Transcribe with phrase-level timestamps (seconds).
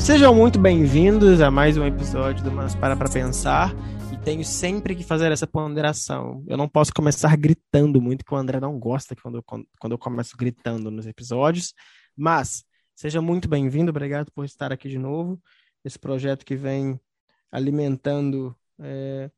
[0.00, 3.72] Sejam muito bem-vindos a mais um episódio do Mas Para Pra Pensar.
[4.12, 6.42] E tenho sempre que fazer essa ponderação.
[6.48, 9.42] Eu não posso começar gritando muito, que o André não gosta quando eu,
[9.78, 11.74] quando eu começo gritando nos episódios.
[12.16, 12.64] Mas,
[12.96, 15.38] seja muito bem-vindo, obrigado por estar aqui de novo.
[15.84, 16.98] Esse projeto que vem
[17.52, 19.30] alimentando é,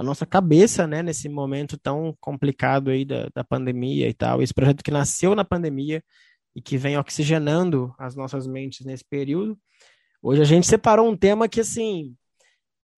[0.00, 4.40] a nossa cabeça, né, nesse momento tão complicado aí da, da pandemia e tal.
[4.40, 6.02] Esse projeto que nasceu na pandemia
[6.56, 9.58] e que vem oxigenando as nossas mentes nesse período.
[10.22, 12.16] Hoje a gente separou um tema que, assim,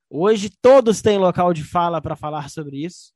[0.08, 3.12] hoje todos têm local de fala para falar sobre isso.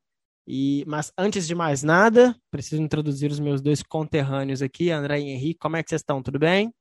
[0.49, 5.31] E, mas antes de mais nada, preciso introduzir os meus dois conterrâneos aqui, André e
[5.31, 5.61] Henrique.
[5.61, 6.21] Como é que vocês estão?
[6.21, 6.75] Tudo bem?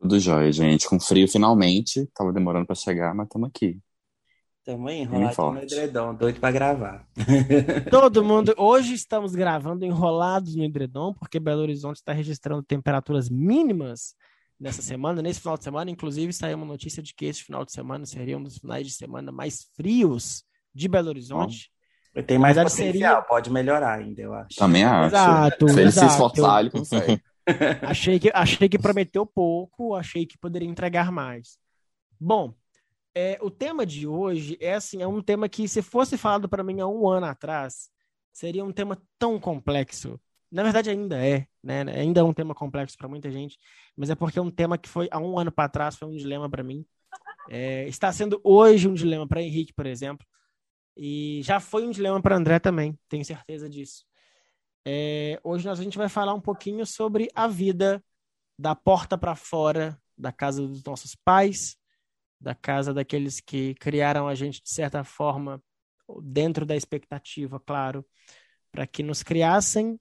[0.00, 0.88] Tudo jóia, gente.
[0.88, 2.08] Com frio finalmente.
[2.14, 3.78] Tava demorando para chegar, mas estamos aqui.
[4.64, 7.08] Estamos enrolados no edredom, doido para gravar.
[7.90, 8.54] Todo mundo.
[8.56, 14.14] Hoje estamos gravando enrolados no edredom, porque Belo Horizonte está registrando temperaturas mínimas
[14.60, 15.20] nessa semana.
[15.20, 18.38] Nesse final de semana, inclusive, saiu uma notícia de que esse final de semana seria
[18.38, 21.68] um dos finais de semana mais frios de Belo Horizonte.
[22.14, 23.22] Bom, tem mais potencial, seria...
[23.22, 24.54] pode melhorar ainda, eu acho.
[24.56, 25.12] Também acho.
[25.12, 26.06] Exato, Se ele exato.
[26.06, 27.20] se esforçar, ele consegue.
[27.82, 31.58] achei, que, achei que prometeu pouco, achei que poderia entregar mais.
[32.20, 32.54] Bom,
[33.14, 36.64] é, o tema de hoje é assim, é um tema que se fosse falado para
[36.64, 37.90] mim há um ano atrás,
[38.32, 40.20] seria um tema tão complexo.
[40.50, 41.82] Na verdade ainda é, né?
[41.92, 43.58] Ainda é um tema complexo para muita gente,
[43.96, 46.16] mas é porque é um tema que foi há um ano para trás foi um
[46.16, 46.84] dilema para mim.
[47.48, 50.26] É, está sendo hoje um dilema para Henrique, por exemplo,
[50.96, 52.98] e já foi um dilema para André também.
[53.08, 54.04] Tenho certeza disso.
[54.86, 58.02] É, hoje nós, a gente vai falar um pouquinho sobre a vida
[58.58, 61.76] da porta para fora da casa dos nossos pais,
[62.42, 65.62] da casa daqueles que criaram a gente de certa forma,
[66.22, 68.04] dentro da expectativa, claro,
[68.70, 69.98] para que nos criassem,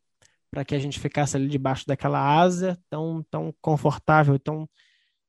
[0.50, 4.68] para que a gente ficasse ali debaixo daquela asa tão, tão confortável, tão,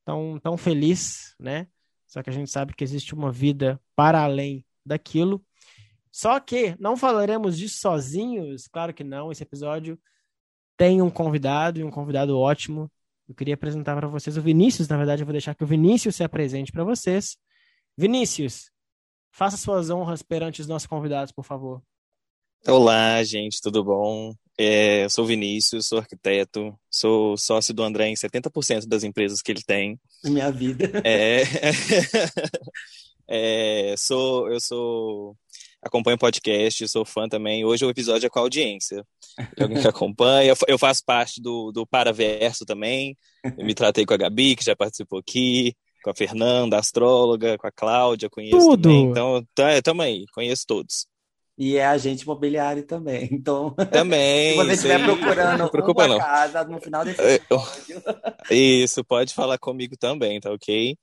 [0.05, 1.69] tão, tão feliz, né?
[2.09, 5.45] Só que a gente sabe que existe uma vida para além daquilo.
[6.11, 9.31] Só que não falaremos disso sozinhos, claro que não.
[9.31, 9.99] Esse episódio
[10.77, 12.91] tem um convidado e um convidado ótimo
[13.29, 14.89] eu queria apresentar para vocês o Vinícius.
[14.89, 17.37] Na verdade, eu vou deixar que o Vinícius se apresente para vocês.
[17.97, 18.71] Vinícius,
[19.31, 21.83] faça suas honras perante os nossos convidados, por favor.
[22.67, 24.35] Olá, gente, tudo bom?
[24.57, 29.51] É, eu sou Vinícius, sou arquiteto, sou sócio do André em 70% das empresas que
[29.51, 29.99] ele tem.
[30.25, 31.03] Minha vida.
[31.05, 31.43] É,
[33.93, 35.37] é, sou, eu sou
[35.83, 37.65] acompanho podcast, sou fã também.
[37.65, 39.05] Hoje o episódio é com a audiência.
[39.61, 40.55] Alguém que acompanha.
[40.69, 43.17] Eu faço parte do, do Paraverso também.
[43.59, 47.59] Eu me tratei com a Gabi, que já participou aqui, com a Fernanda, a astróloga,
[47.59, 48.83] com a Cláudia, conheço Tudo.
[48.83, 49.11] também.
[49.11, 51.07] Então, estamos aí, conheço todos.
[51.59, 53.29] E é agente imobiliário também.
[53.31, 54.53] Então, também.
[54.57, 56.19] se você estiver procurando Preocupa, uma não.
[56.19, 58.03] casa no final desse é, episódio.
[58.51, 60.97] Isso, pode falar comigo também, tá ok?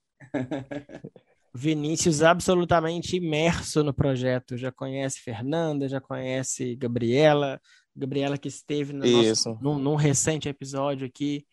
[1.53, 4.57] Vinícius absolutamente imerso no projeto.
[4.57, 7.59] Já conhece Fernanda, já conhece Gabriela.
[7.95, 11.45] Gabriela que esteve no nosso, num, num, recente episódio aqui,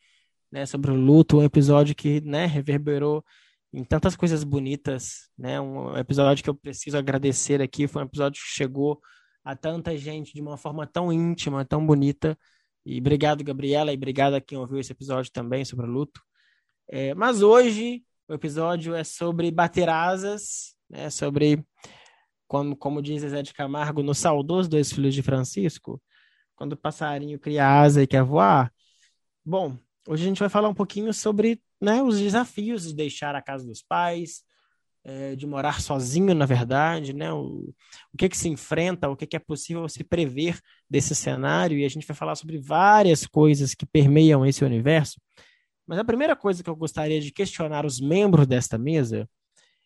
[0.53, 3.25] né, sobre o luto, um episódio que, né, reverberou
[3.73, 5.61] em tantas coisas bonitas, né?
[5.61, 9.01] Um episódio que eu preciso agradecer aqui, foi um episódio que chegou
[9.45, 12.39] a tanta gente de uma forma tão íntima, tão bonita.
[12.85, 16.23] E obrigado, Gabriela, e obrigado a quem ouviu esse episódio também sobre o luto.
[16.89, 21.11] É, mas hoje o episódio é sobre bater asas, né?
[21.11, 21.65] Sobre,
[22.47, 26.03] como, como diz Zé de Camargo, no saudoso Dois Filhos de Francisco,
[26.55, 28.73] quando o passarinho cria asa e quer voar.
[29.45, 29.77] Bom,
[30.09, 33.65] hoje a gente vai falar um pouquinho sobre né, os desafios de deixar a casa
[33.67, 34.43] dos pais,
[35.05, 37.33] é, de morar sozinho, na verdade, né?
[37.33, 37.73] O,
[38.13, 40.59] o que que se enfrenta, o que que é possível se prever
[40.91, 45.21] desse cenário, e a gente vai falar sobre várias coisas que permeiam esse universo.
[45.87, 49.29] Mas a primeira coisa que eu gostaria de questionar os membros desta mesa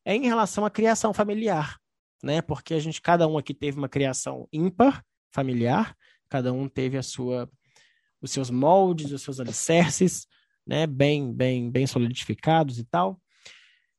[0.05, 1.79] é em relação à criação familiar,
[2.23, 2.41] né?
[2.41, 5.95] Porque a gente, cada um aqui teve uma criação ímpar, familiar,
[6.29, 7.51] cada um teve a sua,
[8.21, 10.27] os seus moldes, os seus alicerces,
[10.67, 10.87] né?
[10.87, 13.21] Bem, bem, bem solidificados e tal.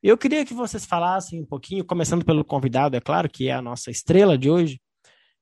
[0.02, 3.62] Eu queria que vocês falassem um pouquinho, começando pelo convidado, é claro, que é a
[3.62, 4.82] nossa estrela de hoje,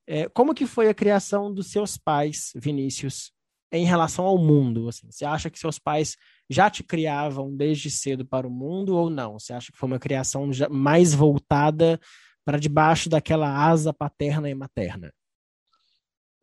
[0.05, 3.31] é, como que foi a criação dos seus pais, Vinícius,
[3.71, 4.89] em relação ao mundo?
[4.89, 6.17] Assim, você acha que seus pais
[6.49, 9.37] já te criavam desde cedo para o mundo ou não?
[9.37, 11.99] Você acha que foi uma criação mais voltada
[12.43, 15.13] para debaixo daquela asa paterna e materna?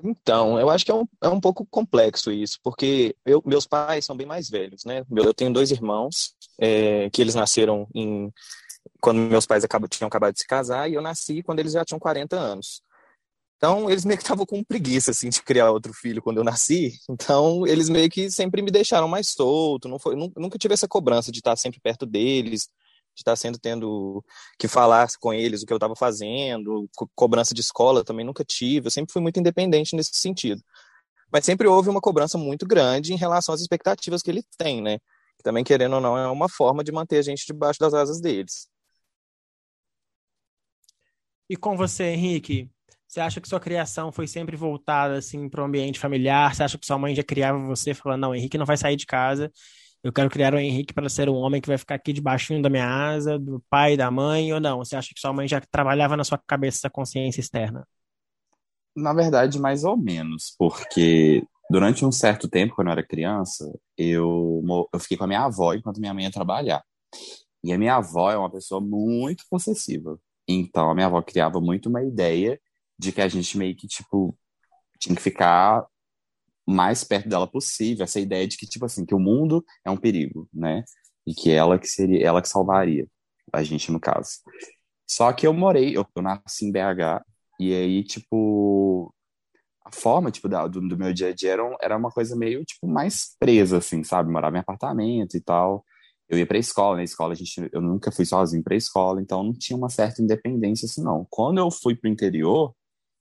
[0.03, 4.05] Então, eu acho que é um, é um pouco complexo isso, porque eu, meus pais
[4.05, 5.03] são bem mais velhos, né?
[5.11, 8.31] Eu tenho dois irmãos, é, que eles nasceram em,
[9.01, 11.85] quando meus pais acabam, tinham acabado de se casar, e eu nasci quando eles já
[11.85, 12.83] tinham 40 anos.
[13.57, 16.93] Então, eles meio que estavam com preguiça, assim, de criar outro filho quando eu nasci.
[17.09, 19.89] Então, eles meio que sempre me deixaram mais solto.
[19.89, 22.69] Não foi, nunca tive essa cobrança de estar sempre perto deles,
[23.15, 24.23] de estar sendo tendo
[24.59, 26.89] que falar com eles o que eu estava fazendo.
[26.95, 28.89] Co cobrança de escola também nunca tive.
[28.89, 30.63] Eu sempre fui muito independente nesse sentido.
[31.33, 34.99] Mas sempre houve uma cobrança muito grande em relação às expectativas que eles têm, né?
[35.43, 38.69] Também, querendo ou não, é uma forma de manter a gente debaixo das asas deles.
[41.49, 42.71] E com você, Henrique?
[43.09, 46.55] Você acha que sua criação foi sempre voltada assim para o ambiente familiar?
[46.55, 49.07] Você acha que sua mãe já criava você falando, não, Henrique não vai sair de
[49.07, 49.51] casa.
[50.03, 52.69] Eu quero criar o Henrique para ser um homem que vai ficar aqui debaixo da
[52.69, 54.79] minha asa, do pai, da mãe, ou não?
[54.79, 57.87] Você acha que sua mãe já trabalhava na sua cabeça essa consciência externa?
[58.95, 63.65] Na verdade, mais ou menos, porque durante um certo tempo, quando eu era criança,
[63.97, 64.63] eu,
[64.93, 66.83] eu fiquei com a minha avó enquanto minha mãe ia trabalhar.
[67.63, 70.19] E a minha avó é uma pessoa muito possessiva.
[70.49, 72.61] Então, a minha avó criava muito uma ideia
[72.99, 74.37] de que a gente meio que, tipo,
[74.99, 75.87] tinha que ficar
[76.67, 79.97] mais perto dela possível, essa ideia de que, tipo assim, que o mundo é um
[79.97, 80.85] perigo, né?
[81.27, 83.07] E que ela que seria, ela que salvaria
[83.53, 84.31] a gente, no caso.
[85.09, 87.25] Só que eu morei, eu, eu nasci em BH,
[87.61, 89.15] e aí, tipo,
[89.85, 92.65] a forma, tipo, da, do, do, meu dia a dia era, era uma coisa meio,
[92.65, 94.31] tipo, mais presa, assim, sabe?
[94.31, 95.85] Morava em apartamento e tal.
[96.29, 99.45] Eu ia pra escola, na escola a gente, eu nunca fui sozinho pra escola, então
[99.45, 101.27] não tinha uma certa independência, assim, não.
[101.31, 102.75] Quando eu fui pro interior,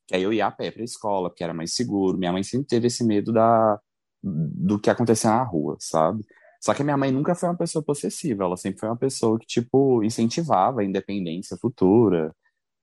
[0.07, 2.18] que aí eu ia a pé para a escola, porque era mais seguro.
[2.18, 3.80] Minha mãe sempre teve esse medo da,
[4.24, 6.24] do que acontecia na rua, sabe?
[6.62, 9.38] Só que a minha mãe nunca foi uma pessoa possessiva, ela sempre foi uma pessoa
[9.40, 12.36] que, tipo, incentivava a independência futura,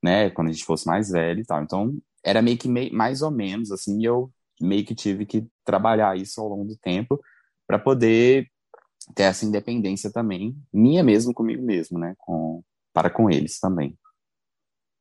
[0.02, 0.30] né?
[0.30, 1.62] Quando a gente fosse mais velho e tal.
[1.62, 4.30] Então, era meio que mais ou menos, assim, e eu
[4.60, 7.20] meio que tive que trabalhar isso ao longo do tempo
[7.66, 8.46] para poder
[9.14, 12.14] ter essa independência também, minha mesmo comigo mesmo, né?
[12.18, 13.96] Com, para com eles também.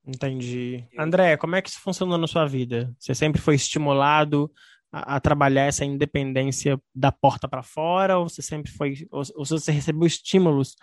[0.05, 0.83] Entendi.
[0.97, 2.93] André, como é que isso funcionou na sua vida?
[2.97, 4.51] Você sempre foi estimulado
[4.91, 9.45] a, a trabalhar essa independência da porta para fora, ou você sempre foi, ou, ou
[9.45, 10.75] você recebeu estímulos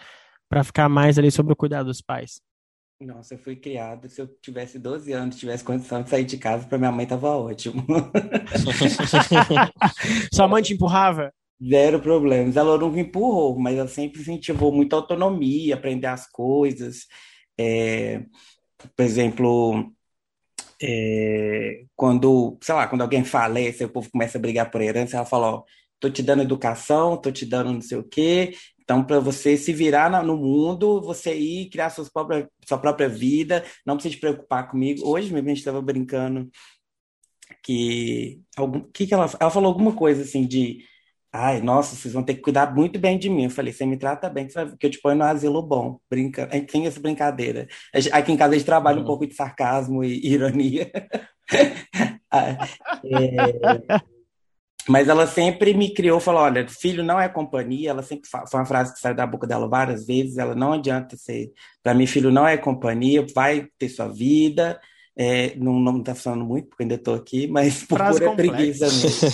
[0.49, 2.41] para ficar mais ali sobre o cuidado dos pais?
[3.01, 4.09] Nossa, eu fui criado.
[4.09, 7.31] Se eu tivesse 12 anos, tivesse condição de sair de casa, para minha mãe tava
[7.31, 7.85] ótimo.
[10.33, 11.33] Sua mãe te empurrava?
[11.63, 12.57] Zero problemas.
[12.57, 17.07] Ela me empurrou, mas ela sempre incentivou muita autonomia, aprender as coisas.
[17.57, 18.23] É
[18.97, 19.93] por exemplo,
[20.83, 25.27] é, quando, sei lá, quando alguém falece, o povo começa a brigar por herança, ela
[25.27, 25.65] fala, ó,
[26.01, 29.73] tô te dando educação, tô te dando não sei o quê, então para você se
[29.73, 34.71] virar no mundo, você ir criar suas própria, sua própria vida, não precisa se preocupar
[34.71, 35.07] comigo.
[35.07, 36.49] Hoje mesmo a gente estava brincando
[37.63, 40.85] que, algum, que, que ela, ela falou alguma coisa assim de
[41.33, 43.45] Ai, nossa, vocês vão ter que cuidar muito bem de mim.
[43.45, 46.01] Eu falei, você me trata bem, que eu te ponho no asilo bom.
[46.11, 46.49] Brinca...
[46.51, 47.69] A gente tem essa brincadeira.
[48.13, 49.03] Aqui em casa a gente trabalha uhum.
[49.03, 50.91] um pouco de sarcasmo e ironia.
[52.31, 52.57] Ah,
[53.05, 54.19] é...
[54.89, 57.91] Mas ela sempre me criou, falou, olha, filho não é companhia.
[57.91, 60.39] Ela sempre foi uma frase que saiu da boca dela várias vezes.
[60.39, 61.53] Ela não adianta ser,
[61.83, 63.25] para mim, filho não é companhia.
[63.35, 64.81] Vai ter sua vida.
[65.21, 68.85] É, não, não tá falando muito, porque ainda estou aqui, mas por Frase pura preguiça
[68.87, 69.31] mesmo.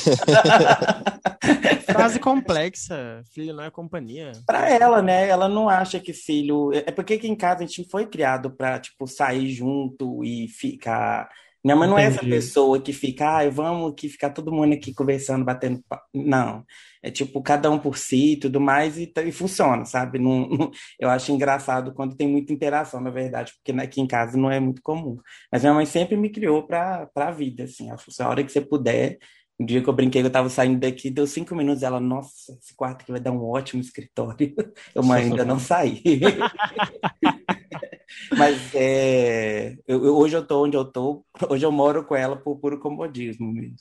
[1.84, 4.32] Frase complexa, filho não é companhia.
[4.46, 5.28] Para ela, né?
[5.28, 6.72] Ela não acha que filho.
[6.72, 11.28] É porque aqui em casa a gente foi criado para tipo sair junto e ficar.
[11.64, 12.14] Minha mãe não Entendi.
[12.14, 15.82] é essa pessoa que fica, ah, vamos aqui ficar todo mundo aqui conversando, batendo.
[16.12, 16.62] Não.
[17.02, 20.18] É tipo cada um por si e tudo mais, e, e funciona, sabe?
[20.18, 24.36] Não, não, eu acho engraçado quando tem muita interação, na verdade, porque aqui em casa
[24.36, 25.16] não é muito comum.
[25.50, 27.88] Mas minha mãe sempre me criou para a vida, assim.
[27.90, 29.18] A hora que você puder,
[29.58, 32.58] um dia que eu brinquei que eu tava saindo daqui, deu cinco minutos, ela, nossa,
[32.60, 34.54] esse quarto aqui vai dar um ótimo escritório.
[34.94, 36.02] Eu, mãe, ainda não saí.
[38.36, 42.36] Mas é, eu, eu, hoje eu tô onde eu tô, hoje eu moro com ela
[42.36, 43.76] por puro comodismo mesmo.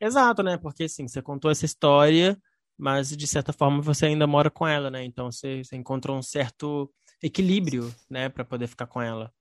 [0.00, 0.56] Exato, né?
[0.56, 2.36] Porque assim, você contou essa história,
[2.76, 5.04] mas de certa forma você ainda mora com ela, né?
[5.04, 6.90] Então você, você encontrou um certo
[7.22, 9.32] equilíbrio, né, para poder ficar com ela.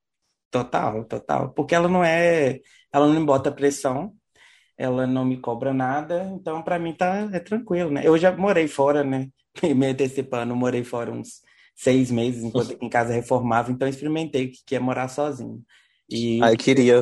[0.51, 1.53] Total, total.
[1.53, 2.59] Porque ela não é.
[2.91, 4.13] Ela não me bota pressão,
[4.77, 8.01] ela não me cobra nada, então para mim tá é tranquilo, né?
[8.05, 9.29] Eu já morei fora, né?
[9.75, 11.41] Me antecipando, morei fora uns
[11.79, 15.63] seis meses enquanto em casa reformava, então experimentei o que é morar sozinho.
[16.09, 16.43] E...
[16.43, 17.01] Ah, eu queria.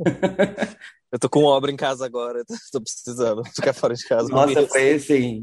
[1.12, 4.28] Eu tô com obra em casa agora, tô precisando ficar fora de casa.
[4.28, 5.42] Nossa, foi assim.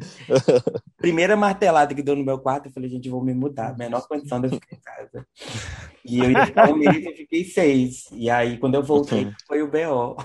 [0.98, 3.78] Primeira martelada que deu no meu quarto, eu falei, gente, vou me mudar.
[3.78, 5.28] Menor condição de eu ficar em casa.
[6.04, 8.04] E eu ia ficar um mês e fiquei seis.
[8.12, 9.34] E aí, quando eu voltei, uhum.
[9.48, 10.18] foi o BO.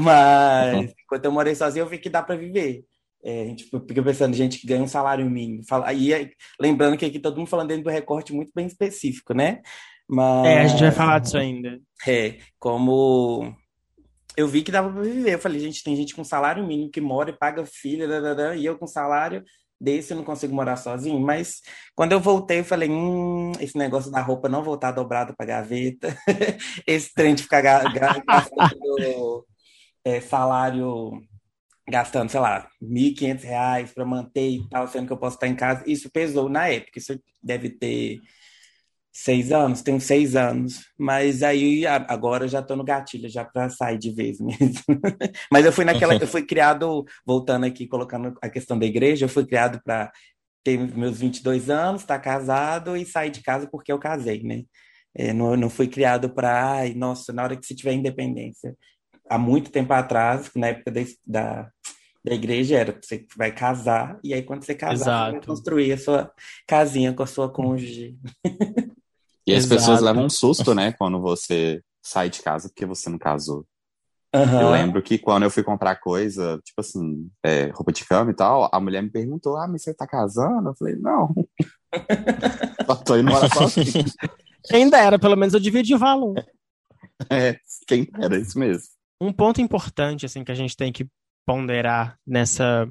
[0.00, 2.86] Mas, enquanto eu morei sozinho, eu vi que dá para viver.
[3.24, 5.64] É, a gente fica pensando, gente que ganha um salário mínimo.
[5.66, 6.30] Fala, aí,
[6.60, 9.60] lembrando que aqui todo mundo falando dentro do recorte muito bem específico, né?
[10.08, 11.80] Mas, é, a gente vai falar disso ainda.
[12.06, 13.54] É, como
[14.36, 15.34] eu vi que dava para viver.
[15.34, 18.06] Eu falei, gente, tem gente com salário mínimo que mora e paga filha,
[18.54, 19.42] e eu com salário
[19.80, 21.18] desse eu não consigo morar sozinho.
[21.20, 21.60] Mas
[21.94, 26.16] quando eu voltei, eu falei, hum, esse negócio da roupa não voltar dobrado para gaveta,
[26.86, 29.46] esse trem de ficar gastando
[30.04, 31.22] é, salário
[31.88, 35.54] gastando, sei lá, R$ 1.500 para manter e tal, sendo que eu posso estar em
[35.54, 35.84] casa.
[35.86, 38.20] Isso pesou na época, isso deve ter
[39.12, 40.84] seis anos, tenho seis anos.
[40.98, 44.82] Mas aí agora eu já estou no gatilho, já para sair de vez mesmo.
[45.50, 49.28] Mas eu fui naquela, eu fui criado, voltando aqui, colocando a questão da igreja, eu
[49.28, 50.10] fui criado para
[50.62, 54.64] ter meus 22 anos, estar tá casado e sair de casa porque eu casei, né?
[55.14, 58.76] É, não, não fui criado para, ai, nossa, na hora que você tiver independência.
[59.28, 61.70] Há muito tempo atrás, na época da, da
[62.26, 65.30] da igreja era você vai casar, e aí quando você casar, Exato.
[65.30, 66.32] você vai construir a sua
[66.66, 68.18] casinha com a sua cônjuge.
[69.46, 69.74] E as Exato.
[69.76, 73.64] pessoas levam um susto, né, quando você sai de casa porque você não casou.
[74.34, 74.60] Uhum.
[74.60, 78.34] Eu lembro que quando eu fui comprar coisa, tipo assim, é, roupa de cama e
[78.34, 80.70] tal, a mulher me perguntou: Ah, mas você tá casando?
[80.70, 81.32] Eu falei: Não.
[82.86, 84.04] Só tô indo morar sozinho.
[84.64, 86.34] Quem dera, pelo menos eu dividi o valor.
[87.30, 87.56] É,
[87.86, 88.95] quem dera, isso mesmo.
[89.20, 91.08] Um ponto importante, assim, que a gente tem que
[91.46, 92.90] ponderar nessa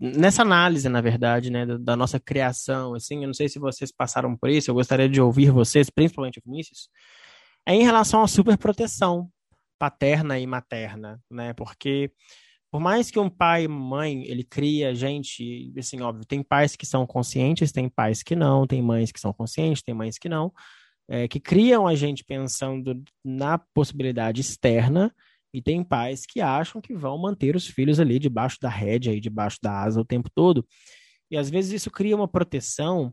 [0.00, 3.92] nessa análise, na verdade, né, da, da, nossa criação, assim, eu não sei se vocês
[3.92, 6.88] passaram por isso, eu gostaria de ouvir vocês, principalmente o Vinícius,
[7.64, 9.30] é em relação à superproteção
[9.78, 12.10] paterna e materna, né, porque
[12.68, 17.06] por mais que um pai mãe, ele cria gente, assim, óbvio, tem pais que são
[17.06, 20.52] conscientes, tem pais que não, tem mães que são conscientes, tem mães que não,
[21.12, 25.14] é, que criam a gente pensando na possibilidade externa,
[25.52, 29.20] e tem pais que acham que vão manter os filhos ali debaixo da rédea e
[29.20, 30.66] debaixo da asa o tempo todo.
[31.30, 33.12] E às vezes isso cria uma proteção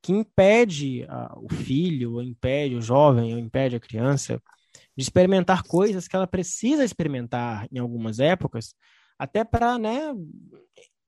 [0.00, 4.40] que impede uh, o filho, ou impede o jovem, ou impede a criança
[4.96, 8.76] de experimentar coisas que ela precisa experimentar em algumas épocas,
[9.18, 10.14] até para né,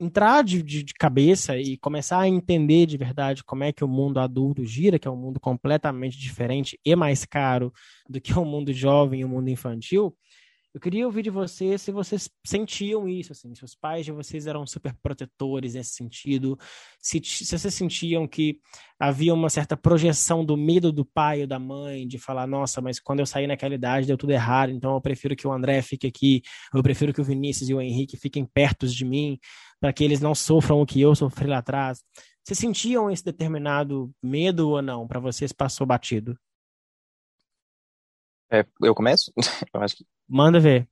[0.02, 3.88] entrar de, de, de, cabeça e começar a entender de verdade como é que o
[3.88, 7.72] mundo adulto gira, que é um mundo completamente diferente e mais caro
[8.08, 10.14] do que o mundo jovem e o mundo infantil,
[10.74, 14.46] eu queria ouvir de vocês se vocês sentiam isso, assim, se os pais de vocês
[14.46, 16.58] eram super protetores nesse sentido,
[16.98, 18.58] se, se vocês sentiam que
[18.98, 22.98] havia uma certa projeção do medo do pai ou da mãe, de falar, nossa, mas
[22.98, 26.06] quando eu saí naquela idade deu tudo errado, então eu prefiro que o André fique
[26.06, 26.42] aqui,
[26.74, 29.38] eu prefiro que o Vinícius e o Henrique fiquem perto de mim,
[29.78, 32.02] para que eles não sofram o que eu sofri lá atrás.
[32.44, 35.06] Vocês sentiam esse determinado medo ou não?
[35.06, 36.36] Para vocês passou batido?
[38.52, 39.32] É, eu começo?
[39.74, 40.06] eu acho que.
[40.32, 40.88] Manda ver.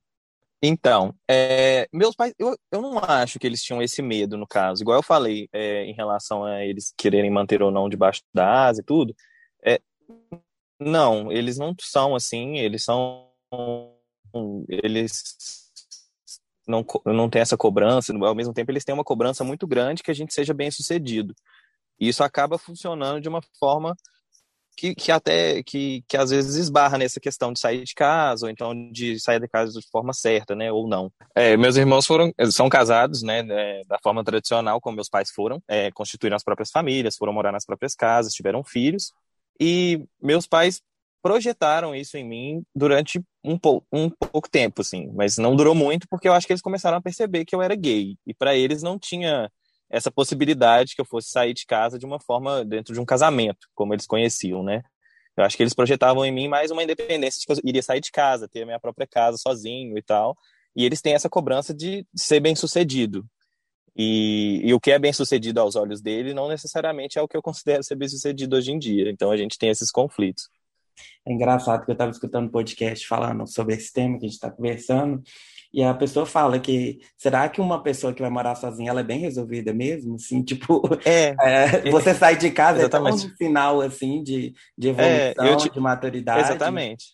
[0.61, 4.83] Então, é, meus pais, eu, eu não acho que eles tinham esse medo, no caso.
[4.83, 8.81] Igual eu falei, é, em relação a eles quererem manter ou não debaixo da asa
[8.81, 9.15] e tudo.
[9.65, 9.81] É,
[10.79, 13.27] não, eles não são assim, eles são.
[14.69, 15.71] Eles
[16.67, 20.11] não, não têm essa cobrança, ao mesmo tempo eles têm uma cobrança muito grande que
[20.11, 21.33] a gente seja bem sucedido.
[21.99, 23.95] E isso acaba funcionando de uma forma
[24.75, 28.49] que, que até que, que às vezes esbarra nessa questão de sair de casa, ou
[28.49, 31.11] então de sair de casa de forma certa, né, ou não.
[31.35, 35.61] É, meus irmãos foram, são casados, né, é, da forma tradicional, como meus pais foram,
[35.67, 39.11] é, constituíram as próprias famílias, foram morar nas próprias casas, tiveram filhos,
[39.59, 40.81] e meus pais
[41.21, 46.07] projetaram isso em mim durante um, pou, um pouco tempo, assim, mas não durou muito
[46.09, 48.81] porque eu acho que eles começaram a perceber que eu era gay, e para eles
[48.81, 49.49] não tinha
[49.91, 53.67] essa possibilidade que eu fosse sair de casa de uma forma dentro de um casamento,
[53.75, 54.81] como eles conheciam, né?
[55.35, 57.99] Eu acho que eles projetavam em mim mais uma independência de que eu iria sair
[57.99, 60.35] de casa, ter a minha própria casa sozinho e tal.
[60.75, 63.25] E eles têm essa cobrança de ser bem sucedido.
[63.95, 67.35] E, e o que é bem sucedido aos olhos dele não necessariamente é o que
[67.35, 69.09] eu considero ser bem sucedido hoje em dia.
[69.09, 70.49] Então a gente tem esses conflitos.
[71.25, 74.35] É engraçado que eu estava escutando um podcast falando sobre esse tema que a gente
[74.35, 75.21] está conversando,
[75.73, 79.03] e a pessoa fala que será que uma pessoa que vai morar sozinha ela é
[79.03, 80.15] bem resolvida mesmo?
[80.15, 83.25] Assim, tipo, é, é você sai de casa exatamente.
[83.25, 86.41] é tão final assim de, de é, evolução, é, de maturidade.
[86.41, 87.05] Exatamente.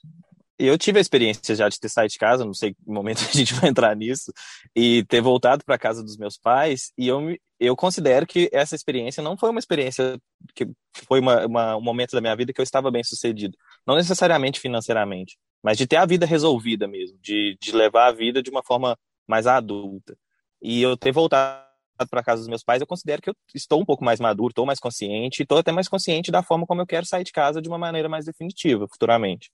[0.59, 3.37] Eu tive a experiência já de ter saído de casa, não sei que momento a
[3.37, 4.33] gente vai entrar nisso,
[4.75, 9.21] e ter voltado para casa dos meus pais, e eu, eu considero que essa experiência
[9.21, 10.19] não foi uma experiência
[10.55, 10.67] que
[11.07, 13.55] foi uma, uma, um momento da minha vida que eu estava bem sucedido.
[13.85, 18.41] Não necessariamente financeiramente, mas de ter a vida resolvida mesmo, de, de levar a vida
[18.41, 18.97] de uma forma
[19.27, 20.17] mais adulta.
[20.61, 21.65] E eu ter voltado
[22.09, 24.65] para casa dos meus pais, eu considero que eu estou um pouco mais maduro, estou
[24.65, 27.67] mais consciente, estou até mais consciente da forma como eu quero sair de casa de
[27.67, 29.51] uma maneira mais definitiva futuramente.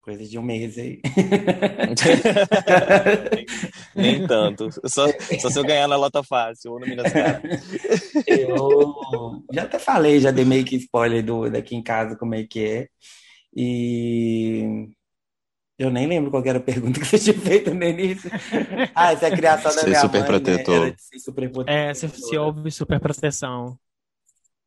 [0.00, 0.98] Coisa de um mês aí.
[3.94, 4.70] nem, nem, tanto.
[4.86, 5.06] Só,
[5.38, 7.12] só se eu ganhar na Lota Fácil ou no Minas
[8.26, 12.44] Eu já até falei, já dei meio que spoiler do, daqui em casa como é
[12.44, 12.88] que é.
[13.54, 14.88] E
[15.78, 18.30] eu nem lembro qual era a pergunta que você tinha feito no início.
[18.94, 20.86] Ah, essa é a criação da ser minha super mãe, protetor.
[20.86, 20.94] Né?
[21.18, 21.74] super protetor.
[21.74, 23.78] É, se, se houve super proteção.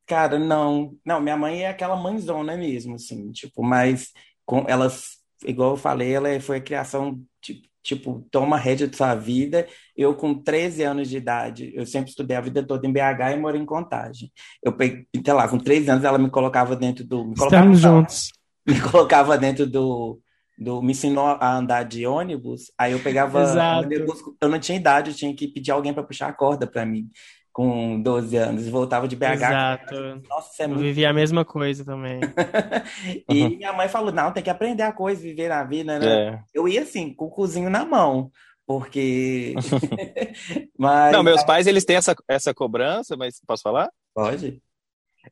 [0.06, 0.96] Cara, não.
[1.04, 4.12] Não, minha mãe é aquela mãezona mesmo, assim, tipo, mas
[4.44, 9.14] com elas, igual eu falei, ela foi a criação, tipo, tipo, toma rédea de sua
[9.14, 9.68] vida.
[9.96, 13.36] Eu, com 13 anos de idade, eu sempre estudei a vida toda em BH e
[13.36, 14.32] moro em Contagem.
[14.62, 17.24] Eu peguei, sei lá, com 13 anos ela me colocava dentro do.
[17.24, 18.32] Me colocava, Estamos juntos.
[18.66, 20.20] Me colocava dentro do,
[20.58, 20.82] do.
[20.82, 23.44] Me ensinou a andar de ônibus, aí eu pegava
[23.80, 26.84] ônibus, eu não tinha idade, eu tinha que pedir alguém para puxar a corda para
[26.84, 27.10] mim
[27.54, 29.32] com 12 anos, voltava de BH.
[29.34, 29.94] Exato.
[30.28, 30.80] Nossa, é muito...
[30.80, 32.18] Eu vivi a mesma coisa também.
[33.30, 33.50] e uhum.
[33.50, 36.06] minha mãe falou: não, tem que aprender a coisa, viver a vida, né?
[36.06, 36.40] É.
[36.52, 38.28] Eu ia assim, com o cozinho na mão,
[38.66, 39.54] porque.
[40.76, 41.12] mas...
[41.12, 43.88] Não, meus pais eles têm essa, essa cobrança, mas posso falar?
[44.12, 44.60] Pode.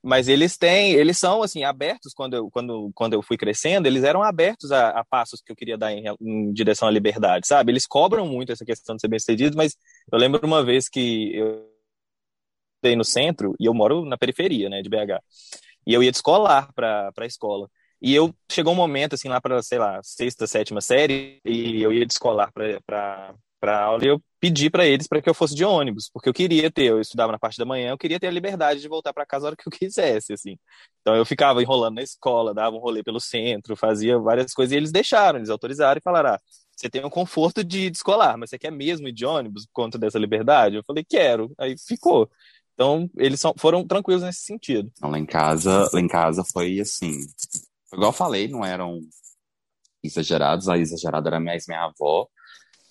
[0.03, 4.05] Mas eles têm, eles são assim abertos quando eu, quando, quando eu fui crescendo, eles
[4.05, 7.73] eram abertos a, a passos que eu queria dar em, em, direção à liberdade, sabe?
[7.73, 9.77] Eles cobram muito essa questão de ser bem-sucedido, mas
[10.11, 11.69] eu lembro uma vez que eu
[12.77, 15.21] estudei no centro e eu moro na periferia, né, de BH.
[15.87, 17.69] E eu ia de escolar para a escola.
[18.01, 21.93] E eu chegou um momento assim lá para, sei lá, sexta, sétima série, e eu
[21.93, 22.81] ia de escolar para
[23.61, 26.35] para aula e eu pedi para eles para que eu fosse de ônibus, porque eu
[26.35, 29.13] queria ter, eu estudava na parte da manhã, eu queria ter a liberdade de voltar
[29.13, 30.59] para casa a hora que eu quisesse, assim.
[31.01, 34.77] Então eu ficava enrolando na escola, dava um rolê pelo centro, fazia várias coisas e
[34.77, 36.41] eles deixaram, eles autorizaram e falaram: ah,
[36.77, 39.65] você tem o conforto de ir de escolar, mas você quer mesmo ir de ônibus
[39.67, 40.75] por conta dessa liberdade?
[40.75, 41.53] Eu falei: quero.
[41.57, 42.29] Aí ficou.
[42.75, 44.91] Então, eles foram tranquilos nesse sentido.
[44.97, 47.13] Então, lá em casa, lá em casa foi assim.
[47.93, 48.99] Igual eu falei, não eram
[50.03, 52.27] exagerados, a exagerada era mais minha avó.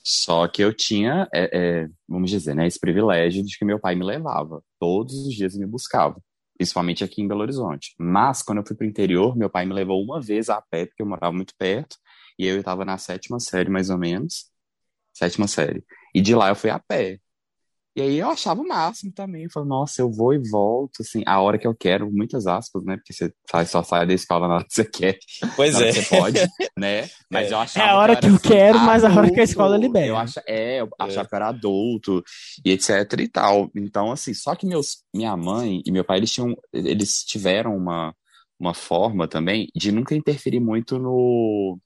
[0.03, 3.95] Só que eu tinha, é, é, vamos dizer, né, esse privilégio de que meu pai
[3.95, 4.63] me levava.
[4.79, 6.21] Todos os dias me buscava.
[6.57, 7.93] Principalmente aqui em Belo Horizonte.
[7.99, 10.85] Mas, quando eu fui para o interior, meu pai me levou uma vez a pé,
[10.85, 11.97] porque eu morava muito perto.
[12.37, 14.45] E eu estava na sétima série, mais ou menos.
[15.13, 15.83] Sétima série.
[16.13, 17.19] E de lá eu fui a pé.
[17.93, 19.43] E aí eu achava o máximo também.
[19.43, 22.85] Eu falei, nossa, eu vou e volto, assim, a hora que eu quero, muitas aspas,
[22.85, 22.95] né?
[22.95, 25.19] Porque você sai, só sai da escola na hora que você quer.
[25.57, 25.91] Pois é.
[25.91, 26.39] Você pode,
[26.77, 27.09] né?
[27.29, 27.53] Mas é.
[27.53, 27.85] eu achava.
[27.85, 30.07] É a hora que, eu, assim, quero, adulto, mas a hora que a escola libera.
[30.07, 30.89] Eu ach, é, eu é.
[30.99, 32.23] achava que eu era adulto
[32.63, 33.69] e etc e tal.
[33.75, 38.13] Então, assim, só que meus, minha mãe e meu pai, eles tinham, eles tiveram uma,
[38.59, 41.77] uma forma também de nunca interferir muito no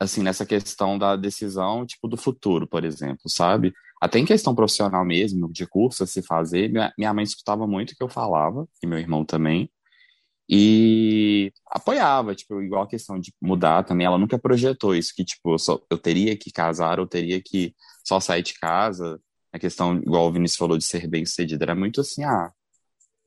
[0.00, 3.72] assim, nessa questão da decisão, tipo, do futuro, por exemplo, sabe?
[4.04, 7.96] Até em questão profissional mesmo, de curso a se fazer, minha, mãe escutava muito o
[7.96, 9.70] que eu falava, e meu irmão também,
[10.46, 15.54] e apoiava, tipo, igual a questão de mudar também, ela nunca projetou isso, que, tipo,
[15.54, 19.18] eu, só, eu teria que casar, ou teria que só sair de casa,
[19.50, 22.52] a questão, igual o Vinícius falou, de ser bem-sucedido, era muito assim, ah,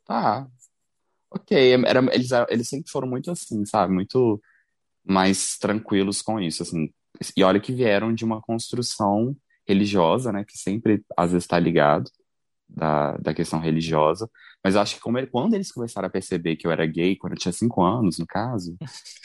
[0.06, 0.48] tá,
[1.32, 4.40] ok, era, eles, eles sempre foram muito assim, sabe, muito
[5.04, 6.94] mais tranquilos com isso, assim,
[7.36, 9.36] e olha que vieram de uma construção
[9.68, 12.10] religiosa, né, que sempre às vezes está ligado
[12.70, 14.30] da, da questão religiosa,
[14.64, 17.16] mas eu acho que como ele, quando eles começaram a perceber que eu era gay,
[17.16, 18.76] quando eu tinha cinco anos, no caso,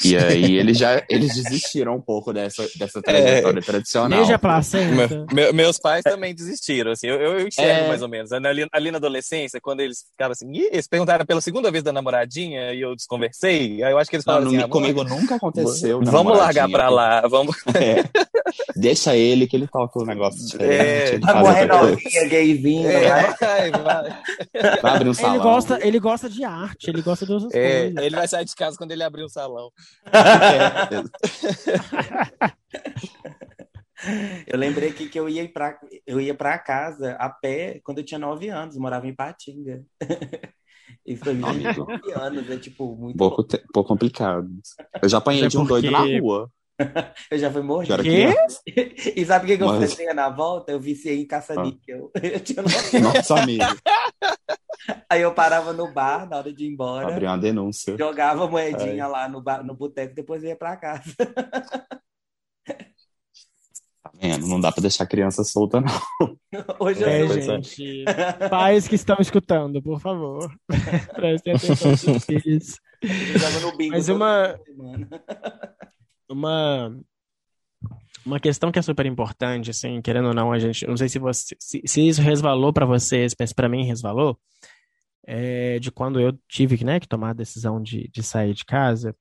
[0.05, 3.03] e aí eles já eles desistiram um pouco dessa, dessa é.
[3.03, 4.19] trajetória é, tradicional.
[4.19, 5.27] Desde a placenta.
[5.33, 7.89] Me, meus pais também desistiram, assim, eu, eu enxergo é...
[7.89, 8.31] mais ou menos.
[8.31, 11.93] Né, ali, ali, na adolescência, quando eles ficavam assim, eles perguntaram pela segunda vez da
[11.93, 15.37] namoradinha e eu desconversei, aí eu acho que eles falaram não, assim, ah, comigo nunca
[15.37, 16.01] aconteceu.
[16.05, 17.57] Vamos largar pra lá, vamos...
[17.75, 18.05] É.
[18.77, 21.17] Deixa ele que ele toca o negócio diferente.
[21.17, 21.97] É, tá morrendo
[22.29, 24.23] gayzinho, é, vai, vai.
[24.83, 25.35] vai abrir um salão.
[25.35, 28.05] Ele gosta ele gosta de arte, ele gosta de outras é, coisas.
[28.05, 29.71] Ele vai sair de casa quando ele abrir o salão.
[34.47, 38.05] eu lembrei que, que eu ia para eu ia para casa a pé quando eu
[38.05, 39.85] tinha nove anos, morava em Patinga.
[41.07, 41.65] Isso foi nove
[42.15, 44.49] anos, é tipo muito pouco, pouco complicado.
[45.01, 46.51] Eu já apanhei é de um doido na rua.
[47.31, 47.97] eu já fui morto.
[48.03, 48.35] Quê?
[49.17, 49.83] E sabe o que, que Mas...
[49.83, 50.73] eu fazia na volta?
[50.73, 52.11] Eu viciei em caça-níquel.
[52.17, 52.21] Ah.
[52.27, 53.65] Eu tinha Nossa, amigo.
[55.09, 57.09] Aí eu parava no bar na hora de ir embora.
[57.09, 57.97] Abri uma denúncia.
[57.97, 59.11] Jogava moedinha Ai.
[59.11, 61.15] lá no, bar, no boteco, depois ia pra casa.
[64.03, 64.47] Tá vendo?
[64.49, 66.37] Não dá pra deixar a criança solta, não.
[66.81, 68.05] Hoje é, eu gente.
[68.51, 70.53] Pais que estão escutando, por favor.
[71.15, 72.81] Prestem atenção nos filhos.
[73.91, 74.59] Mas uma
[76.29, 76.97] uma
[78.25, 81.19] uma questão que é super importante, assim, querendo ou não, a gente, não sei se
[81.19, 84.39] você, se, se isso resvalou para vocês, mas para mim resvalou,
[85.27, 89.17] é, de quando eu tive né, que tomar a decisão de, de sair de casa,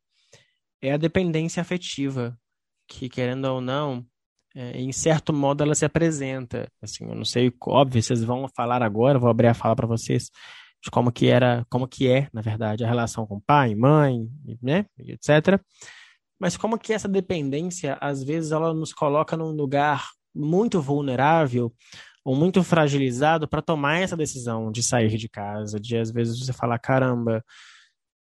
[0.81, 2.37] é a dependência afetiva,
[2.87, 4.05] que querendo ou não,
[4.55, 6.67] é, em certo modo ela se apresenta.
[6.81, 10.29] Assim, eu não sei, óbvio, vocês vão falar agora, vou abrir a fala para vocês
[10.83, 14.27] de como que era, como que é, na verdade, a relação com pai, mãe,
[14.61, 15.61] né, etc.
[16.41, 21.71] Mas como que essa dependência, às vezes, ela nos coloca num lugar muito vulnerável
[22.25, 26.51] ou muito fragilizado para tomar essa decisão de sair de casa, de às vezes você
[26.51, 27.45] falar, caramba,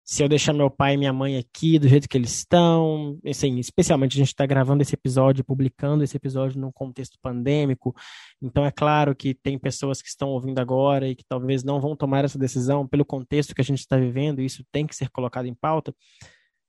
[0.04, 3.58] se eu deixar meu pai e minha mãe aqui do jeito que eles estão, assim,
[3.60, 7.94] especialmente a gente está gravando esse episódio, publicando esse episódio num contexto pandêmico,
[8.42, 11.94] então é claro que tem pessoas que estão ouvindo agora e que talvez não vão
[11.94, 15.08] tomar essa decisão pelo contexto que a gente está vivendo, e isso tem que ser
[15.10, 15.94] colocado em pauta.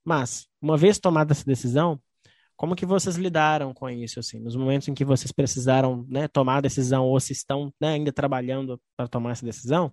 [0.04, 2.00] Mas, uma vez tomada essa decisão,
[2.56, 6.58] como que vocês lidaram com isso, assim, nos momentos em que vocês precisaram né, tomar
[6.58, 9.92] a decisão ou se estão né, ainda trabalhando para tomar essa decisão?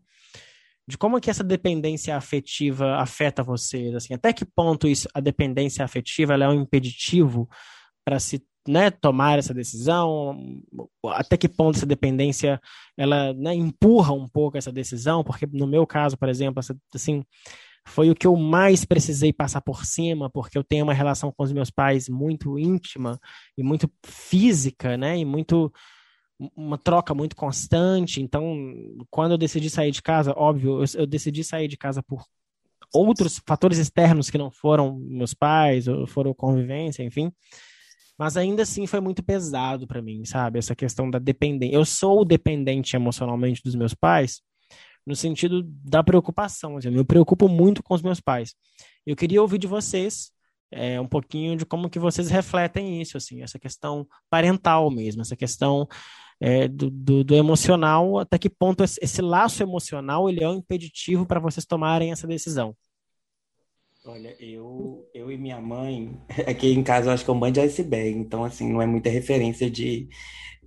[0.87, 5.83] de como que essa dependência afetiva afeta vocês, assim, até que ponto isso, a dependência
[5.83, 7.49] afetiva é um impeditivo
[8.05, 10.37] para se né, tomar essa decisão,
[11.05, 12.59] até que ponto essa dependência
[12.97, 17.23] ela né, empurra um pouco essa decisão, porque no meu caso, por exemplo, assim,
[17.87, 21.43] foi o que eu mais precisei passar por cima, porque eu tenho uma relação com
[21.43, 23.19] os meus pais muito íntima
[23.57, 25.71] e muito física, né, e muito
[26.55, 28.21] uma troca muito constante.
[28.21, 28.55] Então,
[29.09, 32.23] quando eu decidi sair de casa, óbvio, eu, eu, decidi sair de casa por
[32.93, 37.31] outros fatores externos que não foram meus pais, ou foram convivência, enfim.
[38.17, 40.59] Mas ainda assim foi muito pesado para mim, sabe?
[40.59, 41.75] Essa questão da dependência.
[41.75, 44.41] Eu sou dependente emocionalmente dos meus pais,
[45.07, 46.75] no sentido da preocupação.
[46.75, 48.53] Assim, eu me preocupo muito com os meus pais.
[49.05, 50.31] Eu queria ouvir de vocês
[50.69, 55.35] é, um pouquinho de como que vocês refletem isso, assim, essa questão parental mesmo, essa
[55.35, 55.87] questão
[56.41, 60.57] é, do, do, do, emocional, até que ponto esse, esse, laço emocional ele é um
[60.57, 62.75] impeditivo para vocês tomarem essa decisão?
[64.05, 67.53] Olha, eu, eu e minha mãe, aqui em casa eu acho que é um bando
[67.53, 70.09] de iceberg, então assim, não é muita referência de,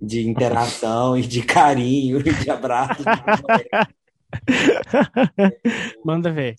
[0.01, 3.03] de interação e de carinho e de abraço.
[6.05, 6.55] Manda ver.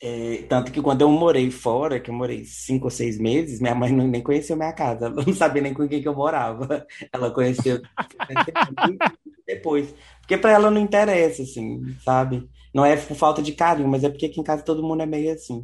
[0.00, 3.74] É, tanto que quando eu morei fora, que eu morei cinco ou seis meses, minha
[3.74, 6.86] mãe nem conheceu minha casa, não sabia nem com quem que eu morava.
[7.12, 7.80] Ela conheceu
[9.46, 9.94] depois.
[10.20, 12.48] Porque para ela não interessa, assim, sabe?
[12.74, 15.06] Não é por falta de carinho, mas é porque aqui em casa todo mundo é
[15.06, 15.62] meio assim.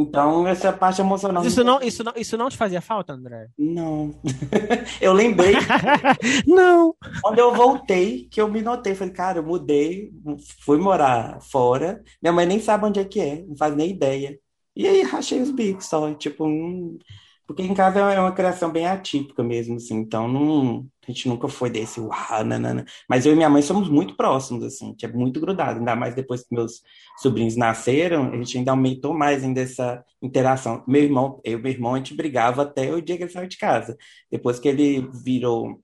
[0.00, 1.44] Então, essa parte emocional.
[1.44, 3.48] Isso não, isso não, isso não te fazia falta, André?
[3.58, 4.14] Não.
[5.00, 5.54] eu lembrei.
[6.46, 6.94] não.
[7.20, 10.12] Quando eu voltei, que eu me notei, falei, cara, eu mudei,
[10.60, 12.00] fui morar fora.
[12.22, 14.38] Minha mãe nem sabe onde é que é, não faz nem ideia.
[14.76, 16.96] E aí rachei os bicos só, tipo, hum,
[17.48, 21.48] porque em casa é uma criação bem atípica mesmo, assim, então não, a gente nunca
[21.48, 22.84] foi desse uau, nanana.
[23.08, 25.96] Mas eu e minha mãe somos muito próximos, assim, a gente é muito grudado, ainda
[25.96, 26.82] mais depois que meus
[27.16, 30.84] sobrinhos nasceram, a gente ainda aumentou mais ainda essa interação.
[30.86, 33.48] Meu irmão, eu e meu irmão, a gente brigava até o dia que ele saiu
[33.48, 33.96] de casa.
[34.30, 35.80] Depois que ele virou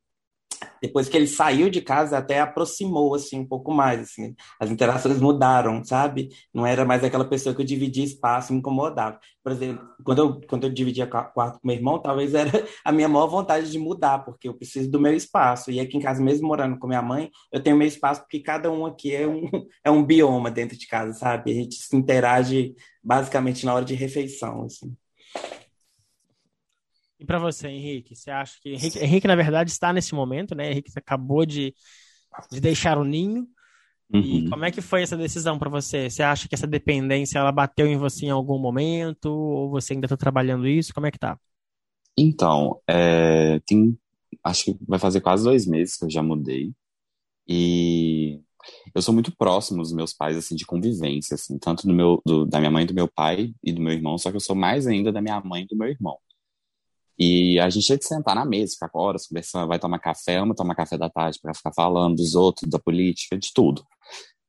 [0.85, 4.35] depois que ele saiu de casa, até aproximou, assim, um pouco mais, assim.
[4.61, 6.29] As interações mudaram, sabe?
[6.53, 9.19] Não era mais aquela pessoa que eu dividia espaço me incomodava.
[9.43, 12.51] Por exemplo, quando eu, quando eu dividia quarto com meu irmão, talvez era
[12.85, 15.71] a minha maior vontade de mudar, porque eu preciso do meu espaço.
[15.71, 18.71] E aqui em casa, mesmo morando com minha mãe, eu tenho meu espaço porque cada
[18.71, 19.49] um aqui é um,
[19.85, 21.51] é um bioma dentro de casa, sabe?
[21.51, 24.95] A gente se interage basicamente na hora de refeição, assim.
[27.25, 30.71] E para você, Henrique, você acha que Henrique, Henrique, na verdade, está nesse momento, né?
[30.71, 31.75] Henrique acabou de,
[32.53, 33.49] de deixar o ninho.
[34.13, 34.21] Uhum.
[34.21, 36.11] E como é que foi essa decisão para você?
[36.11, 40.05] Você acha que essa dependência ela bateu em você em algum momento ou você ainda
[40.05, 40.93] está trabalhando isso?
[40.93, 41.39] Como é que tá?
[42.17, 43.99] Então, é, tem,
[44.45, 46.73] acho que vai fazer quase dois meses que eu já mudei
[47.49, 48.39] e
[48.95, 52.45] eu sou muito próximo dos meus pais assim de convivência, assim, tanto do meu, do,
[52.45, 54.87] da minha mãe, do meu pai e do meu irmão, só que eu sou mais
[54.87, 56.19] ainda da minha mãe e do meu irmão.
[57.19, 60.55] E a gente tinha de sentar na mesa, ficar horas conversando, vai tomar café, ama
[60.55, 63.85] tomar café da tarde para ficar falando dos outros, da política, de tudo.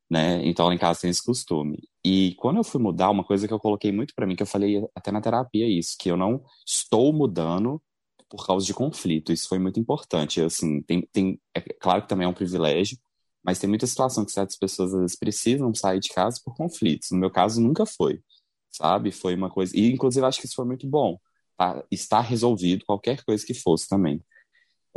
[0.10, 0.46] Né?
[0.46, 1.80] Então, lá em casa tem esse costume.
[2.04, 4.48] E quando eu fui mudar, uma coisa que eu coloquei muito para mim, que eu
[4.48, 7.82] falei até na terapia isso, que eu não estou mudando
[8.30, 9.32] por causa de conflito.
[9.32, 10.42] Isso foi muito importante.
[10.42, 12.98] Assim, tem, tem, é claro que também é um privilégio,
[13.44, 17.10] mas tem muita situação que certas pessoas às vezes precisam sair de casa por conflitos.
[17.12, 18.22] No meu caso, nunca foi,
[18.72, 19.12] sabe?
[19.12, 19.76] Foi uma coisa.
[19.78, 21.20] E, inclusive, acho que isso foi muito bom,
[21.92, 24.22] está resolvido qualquer coisa que fosse também.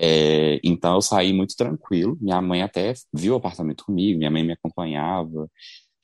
[0.00, 2.16] É, então eu saí muito tranquilo.
[2.20, 5.50] Minha mãe até viu o apartamento comigo, minha mãe me acompanhava.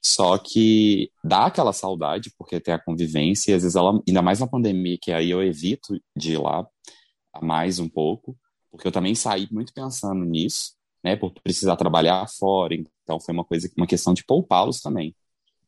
[0.05, 4.41] Só que dá aquela saudade, porque tem a convivência, e às vezes ela, ainda mais
[4.41, 6.67] na pandemia, que aí eu evito de ir lá
[7.43, 8.37] mais um pouco,
[8.71, 13.45] porque eu também saí muito pensando nisso, né, por precisar trabalhar fora, então foi uma
[13.45, 15.15] coisa, uma questão de poupá-los também.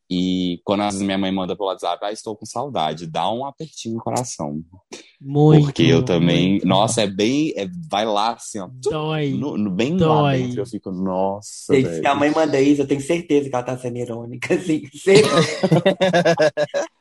[0.08, 3.44] E quando às vezes minha mãe manda pelo WhatsApp, ah, estou com saudade, dá um
[3.44, 4.62] apertinho no coração.
[5.20, 5.64] Muito.
[5.64, 6.66] Porque eu também, muito.
[6.66, 8.68] nossa, é bem, é, vai lá assim, ó.
[8.72, 9.30] Dói.
[9.30, 10.08] No, no bem Dói.
[10.08, 11.74] lá dentro, eu fico, nossa.
[11.74, 14.82] Se a mãe manda isso, eu tenho certeza que ela tá sendo irônica, assim.
[14.94, 15.26] Certeza.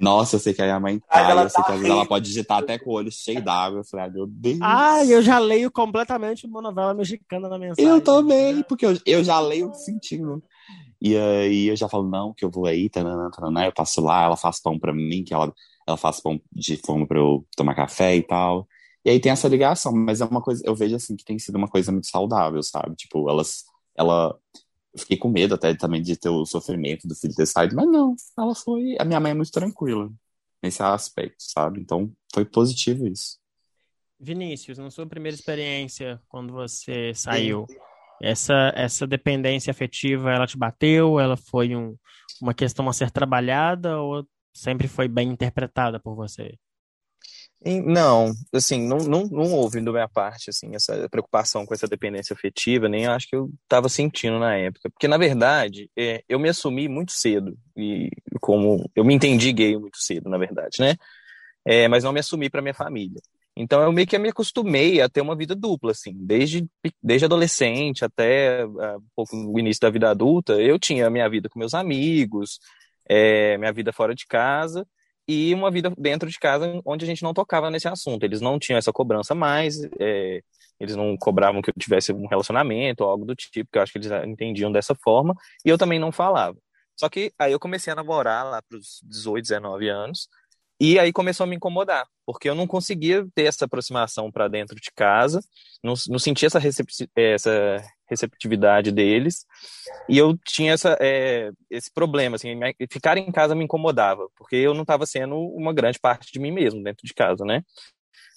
[0.00, 2.06] Nossa, eu sei que aí a mãe cai, eu sei tá que às vezes ela
[2.06, 3.80] pode digitar até com o olho cheio d'água.
[3.80, 4.58] Eu falei, ah, meu Deus.
[4.60, 7.90] Ah, eu já leio completamente uma novela mexicana na mensagem.
[7.90, 10.42] Eu também, porque eu, eu já leio sentindo.
[11.00, 14.24] E aí eu já falo, não, que eu vou aí, tanana, tanana, eu passo lá,
[14.24, 15.52] ela faz pão pra mim, que ela,
[15.86, 18.68] ela faz pão de forma pra eu tomar café e tal.
[19.04, 21.56] E aí tem essa ligação, mas é uma coisa, eu vejo assim que tem sido
[21.56, 22.96] uma coisa muito saudável, sabe?
[22.96, 23.64] Tipo, elas,
[23.96, 24.36] ela,
[24.92, 27.86] eu fiquei com medo até também de ter o sofrimento do filho ter saído, mas
[27.86, 30.10] não, ela foi, a minha mãe é muito tranquila
[30.62, 31.80] nesse aspecto, sabe?
[31.80, 33.38] Então foi positivo isso.
[34.20, 37.66] Vinícius, na sua primeira experiência, quando você saiu,
[38.22, 41.20] essa, essa dependência afetiva, ela te bateu?
[41.20, 41.96] Ela foi um,
[42.40, 46.54] uma questão a ser trabalhada ou sempre foi bem interpretada por você?
[47.60, 52.32] Não, assim, não, não, não houve da minha parte, assim, essa preocupação com essa dependência
[52.32, 54.88] afetiva, nem acho que eu estava sentindo na época.
[54.90, 59.76] Porque, na verdade, é, eu me assumi muito cedo, e como eu me entendi gay
[59.76, 60.94] muito cedo, na verdade, né?
[61.64, 63.20] É, mas não me assumi para minha família.
[63.60, 66.64] Então eu meio que me acostumei a ter uma vida dupla, assim, desde,
[67.02, 71.48] desde adolescente até um pouco no início da vida adulta, eu tinha a minha vida
[71.48, 72.60] com meus amigos,
[73.08, 74.86] é, minha vida fora de casa
[75.26, 78.22] e uma vida dentro de casa onde a gente não tocava nesse assunto.
[78.22, 80.40] Eles não tinham essa cobrança mais, é,
[80.78, 83.90] eles não cobravam que eu tivesse um relacionamento ou algo do tipo, que eu acho
[83.90, 86.56] que eles entendiam dessa forma, e eu também não falava.
[86.96, 90.28] Só que aí eu comecei a namorar lá para os 18, 19 anos,
[90.80, 94.76] e aí começou a me incomodar, porque eu não conseguia ter essa aproximação para dentro
[94.76, 95.40] de casa,
[95.82, 99.44] não, não sentia essa, recepti essa receptividade deles,
[100.08, 102.58] e eu tinha essa, é, esse problema, assim,
[102.90, 106.52] ficar em casa me incomodava, porque eu não estava sendo uma grande parte de mim
[106.52, 107.62] mesmo dentro de casa, né?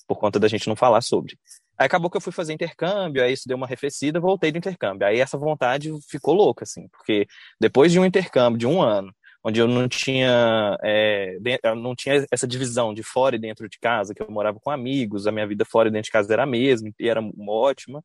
[0.07, 1.37] Por conta da gente não falar sobre.
[1.77, 5.07] Aí acabou que eu fui fazer intercâmbio, aí isso deu uma arrefecida, voltei do intercâmbio.
[5.07, 7.25] Aí essa vontade ficou louca, assim, porque
[7.59, 12.25] depois de um intercâmbio de um ano, onde eu não tinha, é, eu não tinha
[12.31, 15.47] essa divisão de fora e dentro de casa, que eu morava com amigos, a minha
[15.47, 18.03] vida fora e dentro de casa era a mesma, e era ótima.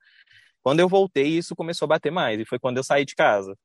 [0.63, 3.57] Quando eu voltei, isso começou a bater mais, e foi quando eu saí de casa,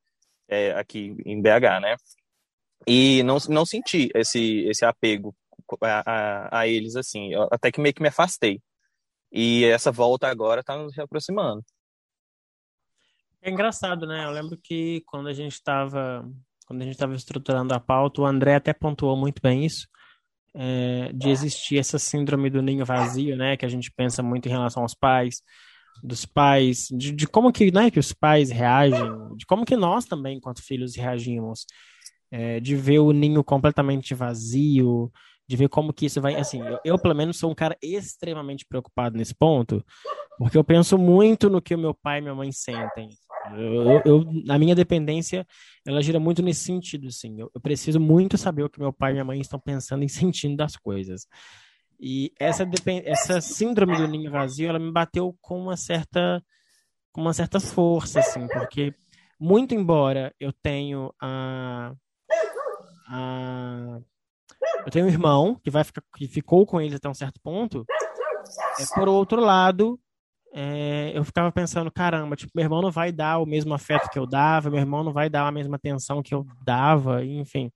[0.48, 1.96] é, aqui em BH, né?
[2.86, 5.34] E não, não senti esse, esse apego
[5.80, 8.60] a, a, a eles, assim, até que meio que me afastei.
[9.32, 11.64] E essa volta agora está nos reaproximando.
[13.40, 14.24] É engraçado, né?
[14.24, 16.24] Eu lembro que quando a gente estava
[16.72, 19.86] quando a gente estava estruturando a pauta, o André até pontuou muito bem isso,
[20.54, 24.50] é, de existir essa síndrome do ninho vazio, né, que a gente pensa muito em
[24.50, 25.42] relação aos pais,
[26.02, 29.04] dos pais, de, de como que, né, que os pais reagem,
[29.36, 31.66] de como que nós também, enquanto filhos, reagimos,
[32.30, 35.12] é, de ver o ninho completamente vazio,
[35.46, 38.64] de ver como que isso vai, assim, eu, eu, pelo menos sou um cara extremamente
[38.64, 39.84] preocupado nesse ponto,
[40.38, 43.10] porque eu penso muito no que o meu pai e minha mãe sentem,
[43.50, 45.46] eu, eu, a minha dependência,
[45.86, 47.40] ela gira muito nesse sentido, assim.
[47.40, 50.08] Eu, eu, preciso muito saber o que meu pai e minha mãe estão pensando e
[50.10, 51.26] sentindo das coisas.
[52.00, 52.68] E essa,
[53.04, 56.42] essa síndrome do ninho vazio, ela me bateu com uma certa,
[57.12, 58.94] com uma certa força, assim, porque
[59.38, 61.92] muito embora eu tenho a,
[63.08, 64.00] a
[64.84, 67.84] eu tenho um irmão que vai ficar, que ficou com ele até um certo ponto.
[68.78, 69.98] É, por outro lado,
[70.54, 74.18] é, eu ficava pensando, caramba, tipo, meu irmão não vai dar o mesmo afeto que
[74.18, 77.70] eu dava, meu irmão não vai dar a mesma atenção que eu dava, enfim.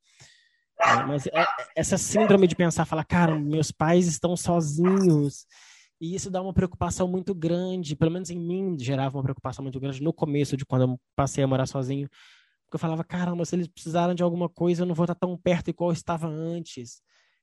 [0.84, 5.46] É, mas é, essa síndrome de pensar, falar, cara, meus pais estão sozinhos,
[5.98, 9.80] e isso dá uma preocupação muito grande, pelo menos em mim gerava uma preocupação muito
[9.80, 12.08] grande no começo de quando eu passei a morar sozinho,
[12.66, 15.36] porque eu falava, caramba, se eles precisaram de alguma coisa, eu não vou estar tão
[15.36, 17.00] perto igual eu estava antes.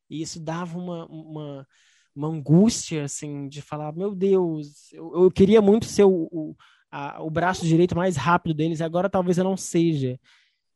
[0.10, 1.68] E isso dava uma, uma
[2.16, 6.56] uma angústia, assim, de falar, meu Deus, eu, eu queria muito ser o, o,
[6.92, 10.20] a, o braço direito mais rápido deles, e agora talvez eu não seja.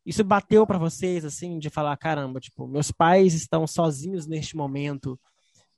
[0.06, 5.20] Isso bateu para vocês, assim, de falar, caramba, tipo, meus pais estão sozinhos neste momento,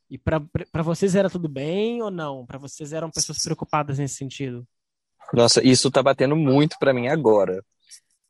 [0.10, 2.46] e para vocês era tudo bem ou não?
[2.46, 4.66] Para vocês eram pessoas preocupadas nesse sentido?
[5.32, 7.64] Nossa, isso tá batendo muito para mim agora.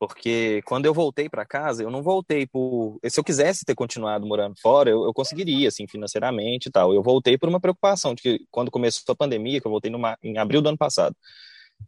[0.00, 2.98] Porque quando eu voltei para casa, eu não voltei por.
[3.06, 6.94] Se eu quisesse ter continuado morando fora, eu, eu, conseguiria, assim, financeiramente e tal.
[6.94, 10.16] Eu voltei por uma preocupação de que quando começou a pandemia, que eu voltei numa,
[10.22, 11.14] em abril do ano passado,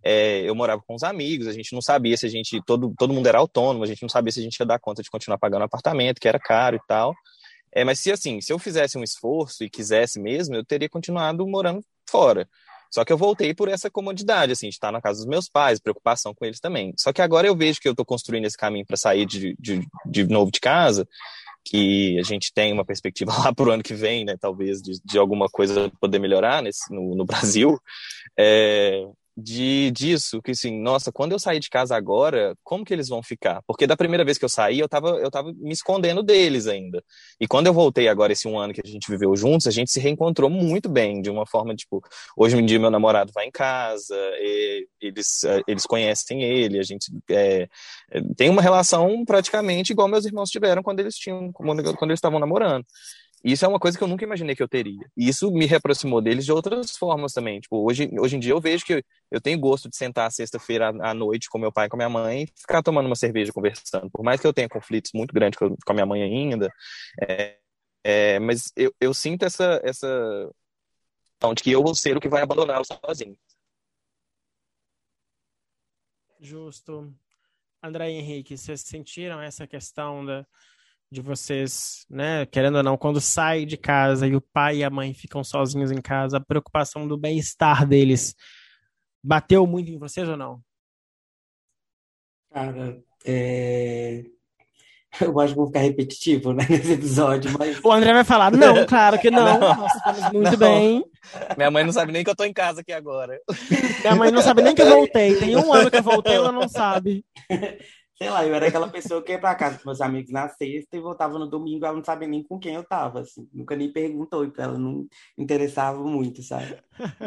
[0.02, 2.60] é, eu morava com os amigos, a gente não sabia se a gente.
[2.66, 5.02] Todo, todo mundo era autônomo, a gente não sabia se a gente ia dar conta
[5.02, 7.14] de continuar pagando apartamento, que era caro e tal.
[7.72, 11.46] É, mas se assim, se eu fizesse um esforço e quisesse mesmo, eu teria continuado
[11.48, 12.46] morando fora.
[12.92, 15.80] Só que eu voltei por essa comodidade, assim, de estar na casa dos meus pais,
[15.80, 16.92] preocupação com eles também.
[16.98, 19.80] Só que agora eu vejo que eu estou construindo esse caminho para sair de, de,
[20.04, 21.08] de novo de casa,
[21.64, 25.00] que a gente tem uma perspectiva lá para o ano que vem, né, talvez, de,
[25.02, 27.80] de alguma coisa poder melhorar nesse, no, no Brasil.
[28.38, 33.08] É, de disso, que assim, nossa, quando eu sair de casa agora, como que eles
[33.08, 33.62] vão ficar?
[33.66, 37.02] Porque da primeira vez que eu saí, eu tava, eu tava me escondendo deles ainda.
[37.40, 39.90] E quando eu voltei agora, esse um ano que a gente viveu juntos, a gente
[39.90, 42.02] se reencontrou muito bem, de uma forma, tipo,
[42.36, 44.16] hoje em dia meu namorado vai em casa,
[45.00, 47.68] eles, eh, eles conhecem ele, a gente é,
[48.36, 52.84] tem uma relação praticamente igual meus irmãos tiveram quando eles tinham, quando eles estavam namorando.
[53.44, 55.04] Isso é uma coisa que eu nunca imaginei que eu teria.
[55.16, 57.60] E isso me reaproximou deles de outras formas também.
[57.60, 61.12] Tipo, hoje, hoje em dia eu vejo que eu, tenho gosto de sentar sexta-feira à
[61.12, 64.10] noite com meu pai e com minha mãe e ficar tomando uma cerveja conversando.
[64.10, 66.72] Por mais que eu tenha conflitos muito grandes com a minha mãe ainda,
[67.20, 67.58] é,
[68.04, 70.50] é, mas eu, eu sinto essa, essa
[71.56, 73.36] de que eu vou ser o que vai abandoná-lo sozinho.
[76.38, 77.12] Justo.
[77.82, 80.46] André e Henrique, vocês sentiram essa questão da
[81.12, 84.88] de vocês, né, querendo ou não, quando sai de casa e o pai e a
[84.88, 88.34] mãe ficam sozinhos em casa, a preocupação do bem-estar deles
[89.22, 90.58] bateu muito em vocês ou não?
[92.50, 94.24] Cara, é...
[95.20, 97.78] eu acho que vou ficar repetitivo né, nesse episódio, mas...
[97.84, 100.56] O André vai falar, não, claro que não, não nós estamos muito não.
[100.56, 101.04] bem.
[101.58, 103.38] Minha mãe não sabe nem que eu tô em casa aqui agora.
[104.00, 106.50] Minha mãe não sabe nem que eu voltei, tem um ano que eu voltei, ela
[106.50, 107.22] não sabe.
[108.22, 110.96] sei lá, eu era aquela pessoa que ia pra casa com meus amigos na sexta
[110.96, 113.48] e voltava no domingo, ela não sabia nem com quem eu tava, assim.
[113.52, 115.06] Nunca nem perguntou, porque ela não
[115.36, 116.78] interessava muito, sabe?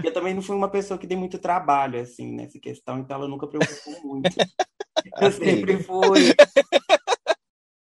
[0.03, 3.27] Eu também não fui uma pessoa que dei muito trabalho, assim, nessa questão, então ela
[3.27, 4.29] nunca preocupou muito.
[5.19, 6.33] Eu sempre fui.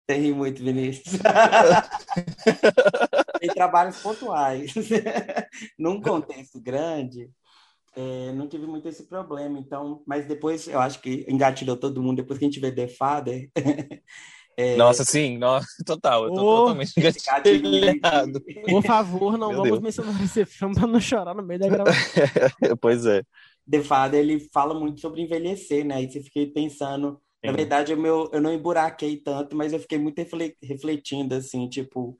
[0.09, 1.17] Você ri muito, Vinícius.
[3.39, 4.73] Tem trabalhos pontuais.
[5.77, 7.29] Num contexto grande,
[7.95, 12.17] é, não tive muito esse problema, então, mas depois eu acho que engatilhou todo mundo,
[12.17, 13.49] depois que a gente vê The Father.
[14.57, 14.75] é...
[14.75, 18.41] Nossa, sim, nossa, total, eu tô oh, totalmente engatilhado.
[18.67, 19.81] Por favor, não Meu vamos Deus.
[19.81, 22.23] mencionar esse filme pra não chorar no meio da gravação.
[22.81, 23.21] pois é.
[23.69, 26.01] The Father, ele fala muito sobre envelhecer, né?
[26.01, 27.51] E você fiquei pensando, sim.
[27.51, 30.19] na verdade, o meu, eu não emburaquei tanto, mas eu fiquei muito
[30.61, 32.17] refletindo, assim, tipo,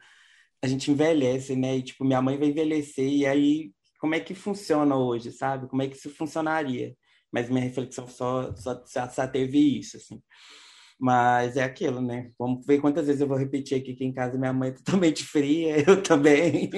[0.61, 1.77] a gente envelhece, né?
[1.77, 3.71] E, tipo, minha mãe vai envelhecer, e aí
[4.03, 5.65] como é que funciona hoje, sabe?
[5.69, 6.93] Como é que isso funcionaria?
[7.31, 10.21] Mas minha reflexão só, só, só teve isso, assim.
[10.99, 12.29] Mas é aquilo, né?
[12.37, 15.23] Vamos ver quantas vezes eu vou repetir aqui que em casa minha mãe é totalmente
[15.23, 16.69] fria, eu também.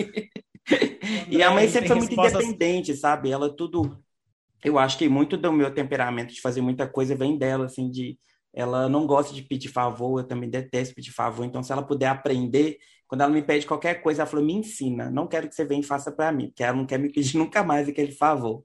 [1.27, 2.43] e a mãe sempre foi muito respostas...
[2.43, 3.31] independente, sabe?
[3.31, 3.99] Ela tudo.
[4.63, 8.19] Eu acho que muito do meu temperamento de fazer muita coisa vem dela, assim, de.
[8.53, 11.43] Ela não gosta de pedir favor, eu também detesto pedir favor.
[11.43, 15.09] Então, se ela puder aprender, quando ela me pede qualquer coisa, ela falou: me ensina,
[15.09, 17.37] não quero que você venha e faça para mim, porque ela não quer me pedir
[17.37, 18.63] nunca mais aquele favor.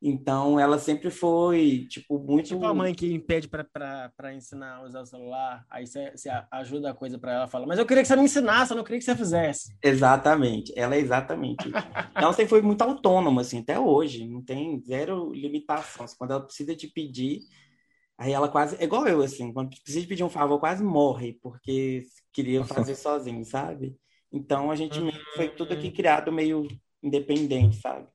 [0.00, 2.48] Então, ela sempre foi, tipo, muito.
[2.48, 6.90] Tipo a mãe que pede para ensinar a usar o celular, aí você, você ajuda
[6.90, 8.98] a coisa para ela, fala, mas eu queria que você me ensinasse, eu não queria
[8.98, 9.74] que você fizesse.
[9.82, 11.70] Exatamente, ela é exatamente.
[12.14, 16.12] ela sempre foi muito autônoma, assim, até hoje, não tem zero limitações.
[16.12, 17.40] Quando ela precisa te pedir,
[18.18, 22.02] Aí ela quase, é igual eu, assim, quando precisa pedir um favor, quase morre, porque
[22.32, 23.96] queria fazer sozinho, sabe?
[24.32, 24.98] Então a gente
[25.34, 26.66] foi tudo aqui criado meio
[27.02, 28.08] independente, sabe?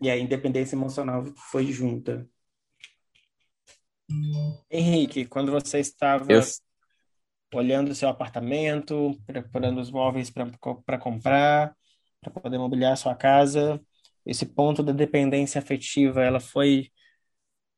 [0.00, 2.28] E a independência emocional foi junta.
[4.70, 6.42] Henrique, quando você estava eu...
[7.54, 11.74] olhando o seu apartamento, preparando os móveis para comprar,
[12.20, 13.80] para poder mobiliar a sua casa,
[14.24, 16.90] esse ponto da dependência afetiva, ela foi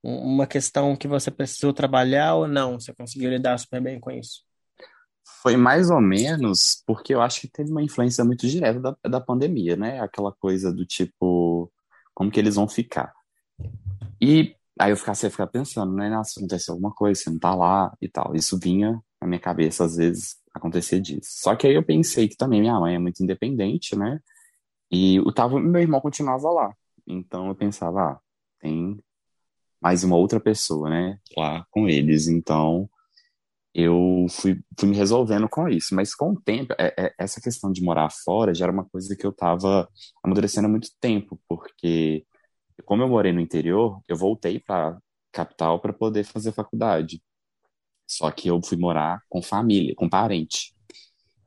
[0.02, 2.78] uma questão que você precisou trabalhar ou não?
[2.78, 4.42] Você conseguiu lidar super bem com isso?
[5.42, 9.20] Foi mais ou menos porque eu acho que teve uma influência muito direta da, da
[9.20, 10.00] pandemia, né?
[10.00, 11.70] Aquela coisa do tipo,
[12.14, 13.12] como que eles vão ficar?
[14.20, 16.08] E aí eu ficasse a ficar pensando, né?
[16.08, 18.34] Nossa, aconteceu alguma coisa, você não tá lá e tal.
[18.34, 21.28] Isso vinha na minha cabeça, às vezes, acontecer disso.
[21.42, 24.20] Só que aí eu pensei que também minha mãe é muito independente, né?
[24.90, 26.74] E o tava, meu irmão continuava lá.
[27.06, 28.20] Então eu pensava, ah,
[28.60, 28.98] tem
[29.80, 32.28] mais uma outra pessoa, né, lá com eles.
[32.28, 32.88] Então,
[33.74, 35.94] eu fui, fui me resolvendo com isso.
[35.94, 39.16] Mas com o tempo, é, é, essa questão de morar fora já era uma coisa
[39.16, 39.88] que eu estava
[40.22, 42.26] amadurecendo há muito tempo, porque
[42.84, 44.98] como eu morei no interior, eu voltei para
[45.32, 47.22] capital para poder fazer faculdade.
[48.06, 50.74] Só que eu fui morar com família, com parente,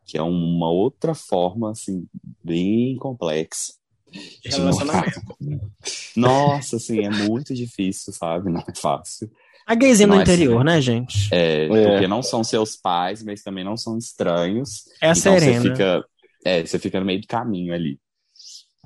[0.05, 2.07] que é uma outra forma assim
[2.43, 3.80] bem complexa
[4.45, 5.21] relacionamento.
[6.15, 8.51] Nossa, assim, é muito difícil, sabe?
[8.51, 9.31] Não é fácil.
[9.65, 11.33] A gayzinha no interior, né, gente?
[11.33, 14.85] É, é, porque não são seus pais, mas também não são estranhos.
[15.01, 15.61] É a então Serena.
[15.61, 16.05] Você fica,
[16.43, 17.99] é, você fica no meio do caminho ali.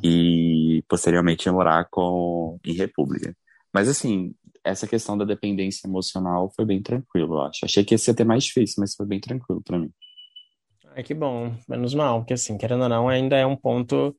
[0.04, 3.36] e posteriormente ia morar com, em República.
[3.74, 7.66] Mas assim, essa questão da dependência emocional foi bem tranquilo, eu acho.
[7.66, 9.90] Achei que ia ser até mais difícil, mas foi bem tranquilo para mim.
[10.96, 14.16] É que bom, menos mal, porque assim, querendo ou não, ainda é um ponto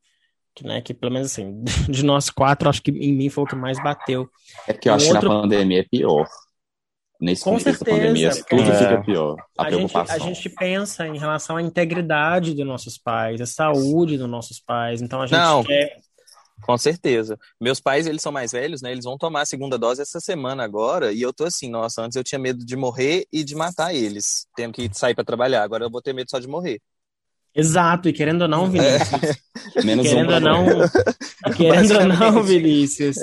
[0.56, 3.46] que, né, que pelo menos assim, de nós quatro, acho que em mim foi o
[3.46, 4.28] que mais bateu.
[4.66, 5.20] É que eu acho outro...
[5.20, 6.26] que na pandemia é pior.
[7.20, 8.74] Nesse Com certeza, pandemia, tudo é.
[8.74, 9.36] fica pior.
[9.56, 10.18] A, a preocupação.
[10.18, 14.60] Gente, a gente pensa em relação à integridade dos nossos pais, a saúde dos nossos
[14.60, 15.00] pais.
[15.00, 15.62] Então a gente Não.
[15.62, 15.96] quer
[16.62, 17.38] com certeza.
[17.60, 18.90] Meus pais, eles são mais velhos, né?
[18.90, 22.16] Eles vão tomar a segunda dose essa semana agora, e eu tô assim, nossa, antes
[22.16, 25.62] eu tinha medo de morrer e de matar eles, tendo que sair para trabalhar.
[25.62, 26.80] Agora eu vou ter medo só de morrer.
[27.56, 29.22] Exato, e querendo ou não, Vinícius.
[29.22, 29.36] É.
[29.82, 30.66] Menos querendo um ou não,
[31.56, 33.16] querendo ou não, Vinícius.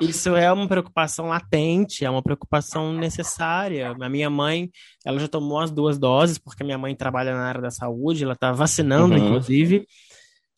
[0.00, 3.94] Isso é uma preocupação latente, é uma preocupação necessária.
[4.00, 4.70] A minha mãe,
[5.04, 8.36] ela já tomou as duas doses, porque minha mãe trabalha na área da saúde, ela
[8.36, 9.26] tá vacinando, uhum.
[9.26, 9.84] inclusive.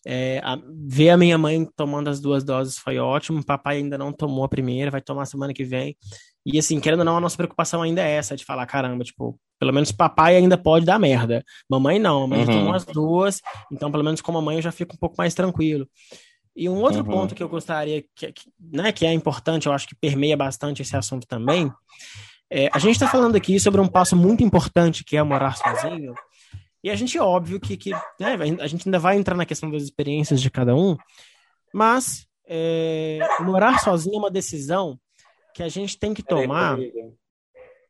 [0.06, 3.42] É, a, ver a minha mãe tomando as duas doses foi ótimo.
[3.42, 5.96] Papai ainda não tomou a primeira, vai tomar semana que vem.
[6.44, 9.38] E assim, querendo ou não, a nossa preocupação ainda é essa, de falar, caramba, tipo,
[9.58, 11.42] pelo menos papai ainda pode dar merda.
[11.68, 12.46] Mamãe não, mamãe uhum.
[12.46, 13.40] tomou as duas,
[13.72, 15.88] então pelo menos com a mamãe eu já fico um pouco mais tranquilo.
[16.54, 17.06] E um outro uhum.
[17.06, 20.82] ponto que eu gostaria, que, que, né, que é importante, eu acho que permeia bastante
[20.82, 21.72] esse assunto também,
[22.50, 26.14] é, a gente está falando aqui sobre um passo muito importante que é morar sozinho,
[26.82, 27.90] e a gente, óbvio, que, que
[28.20, 30.96] né, a gente ainda vai entrar na questão das experiências de cada um,
[31.72, 35.00] mas é, morar sozinho é uma decisão
[35.54, 36.76] que a gente tem que tomar.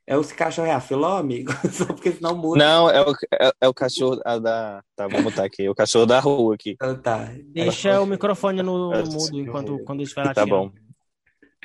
[0.06, 1.50] É o cachorro é a filó, amigo?
[1.72, 2.62] Só porque senão muda.
[2.62, 4.82] Não, é o, é, é o cachorro da.
[4.94, 5.64] Tá, vamos botar aqui.
[5.64, 6.72] É o cachorro da rua aqui.
[6.72, 7.30] Então tá.
[7.46, 10.70] Deixa o microfone no, no mudo enquanto quando ele estiver Tá bom.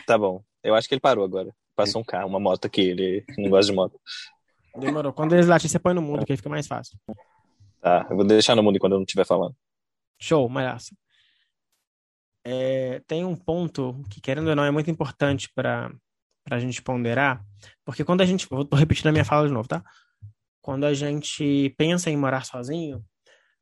[0.07, 0.41] Tá bom.
[0.63, 1.53] Eu acho que ele parou agora.
[1.75, 2.81] Passou um carro, uma moto aqui.
[2.81, 3.99] Ele não gosta de moto.
[4.77, 5.11] Demorou.
[5.11, 6.97] Quando eles latir, você põe no mundo, que aí fica mais fácil.
[7.81, 9.55] Tá, eu vou deixar no mundo quando eu não estiver falando.
[10.17, 10.95] Show, malhaça.
[12.51, 15.93] É, tem um ponto que, querendo ou não, é muito importante para
[16.49, 17.45] a gente ponderar,
[17.85, 18.47] porque quando a gente.
[18.49, 19.83] Vou repetindo a minha fala de novo, tá?
[20.59, 23.05] Quando a gente pensa em morar sozinho,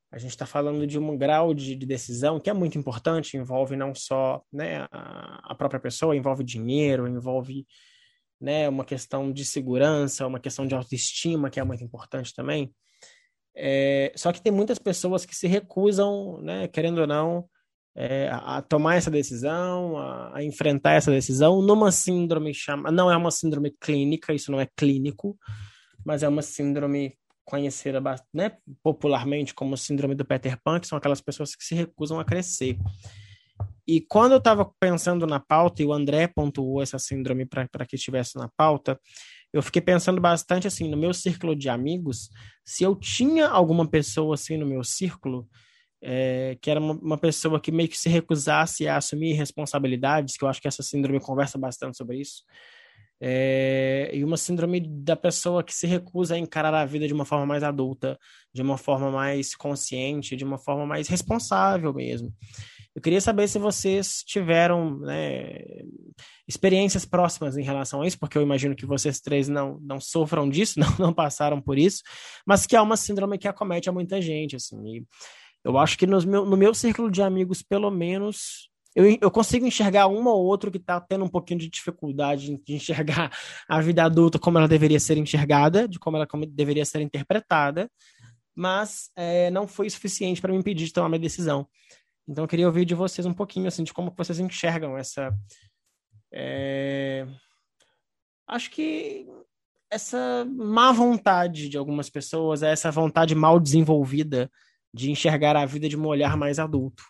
[0.10, 3.76] a gente está falando de um grau de, de, decisão que é muito importante, envolve
[3.76, 7.68] não só né, a, a própria pessoa, envolve dinheiro, envolve
[8.40, 12.74] né, uma questão de segurança, uma questão de autoestima, que é muito importante também.
[13.54, 17.50] É, só que tem muitas pessoas que se recusam, né, querendo ou não,
[18.00, 23.18] é, a, tomar essa decisão, a, a, enfrentar essa decisão numa síndrome chama, não é
[23.18, 25.36] uma síndrome clínica, isso não é clínico,
[26.06, 28.00] mas é uma síndrome conhecida
[28.32, 28.52] né,
[28.84, 32.78] popularmente como síndrome do Peter Pan, que são aquelas pessoas que se recusam a crescer.
[33.88, 37.96] E quando eu estava pensando na pauta, e o André pontuou essa síndrome para que
[37.96, 39.00] estivesse na pauta,
[39.52, 42.30] eu fiquei pensando bastante assim, no meu círculo de amigos,
[42.64, 45.48] se eu tinha alguma pessoa assim no meu círculo,
[46.02, 50.44] é, que era uma, uma, pessoa que meio que se recusasse a assumir responsabilidades, que
[50.44, 52.44] eu acho que essa síndrome conversa bastante sobre isso,
[53.20, 57.26] é, e uma síndrome da pessoa que se recusa a encarar a vida de uma
[57.26, 58.18] forma mais adulta,
[58.54, 62.32] de uma forma mais consciente, de uma forma mais responsável mesmo.
[62.96, 65.54] Eu queria saber se vocês tiveram né,
[66.48, 70.50] experiências próximas em relação a isso, porque eu imagino que vocês três não, não sofram
[70.50, 72.02] disso, não, não passaram por isso,
[72.46, 74.56] mas que é uma síndrome que acomete a muita gente.
[74.56, 75.06] Assim, e
[75.64, 79.66] eu acho que no meu, no meu círculo de amigos, pelo menos, eu, eu consigo
[79.66, 83.32] enxergar um ou outro que está tendo um pouquinho de dificuldade de enxergar
[83.68, 87.90] a vida adulta como ela deveria ser enxergada, de como ela como deveria ser interpretada,
[88.56, 91.68] mas é, não foi suficiente para me impedir de tomar minha decisão.
[92.28, 95.34] Então eu queria ouvir de vocês um pouquinho assim de como vocês enxergam essa
[96.34, 97.26] é...
[98.48, 99.26] acho que
[99.90, 104.52] essa má vontade de algumas pessoas, essa vontade mal desenvolvida
[104.98, 107.04] de enxergar a vida de um olhar mais adulto.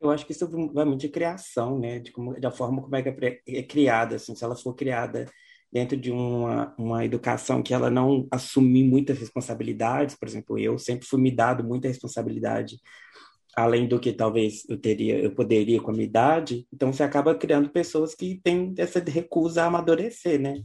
[0.00, 1.98] Eu acho que isso vai muito de criação, né?
[1.98, 5.30] De como, da forma como é, é, é criada, assim, se ela for criada
[5.72, 11.06] dentro de uma, uma educação que ela não assumir muitas responsabilidades, por exemplo, eu sempre
[11.06, 12.76] fui me dado muita responsabilidade
[13.56, 17.34] além do que talvez eu teria, eu poderia com a minha idade, então você acaba
[17.34, 20.62] criando pessoas que têm essa recusa a amadurecer, né?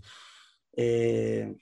[0.78, 1.54] É...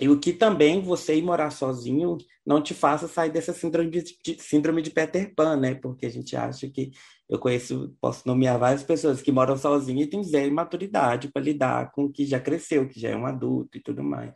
[0.00, 4.16] E o que também você ir morar sozinho não te faça sair dessa síndrome de,
[4.38, 5.74] síndrome de Peter Pan, né?
[5.74, 6.90] Porque a gente acha que
[7.28, 11.92] eu conheço, posso nomear várias pessoas que moram sozinhas e têm zero maturidade para lidar
[11.92, 14.34] com o que já cresceu, que já é um adulto e tudo mais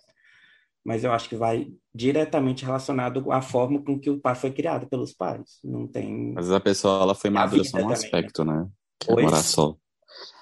[0.89, 4.89] mas eu acho que vai diretamente relacionado à forma com que o pai foi criado
[4.89, 5.59] pelos pais.
[5.63, 6.31] Não tem.
[6.31, 8.67] Às vezes a pessoa ela foi madura só num aspecto, né?
[8.99, 9.77] Que é morar só.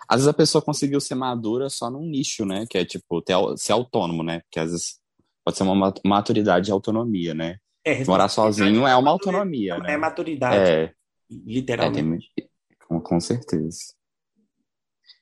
[0.09, 2.65] Às vezes a pessoa conseguiu ser madura só num nicho, né?
[2.71, 4.41] Que é tipo ter, ser autônomo, né?
[4.49, 5.01] Que às vezes
[5.47, 7.59] pode ser uma maturidade e autonomia, né?
[7.85, 9.93] É, morar sozinho é uma autonomia, não né?
[9.93, 10.71] É maturidade.
[10.71, 10.93] É.
[11.31, 12.33] Literalmente.
[12.37, 12.51] É, tem,
[12.89, 13.95] Com, com certeza.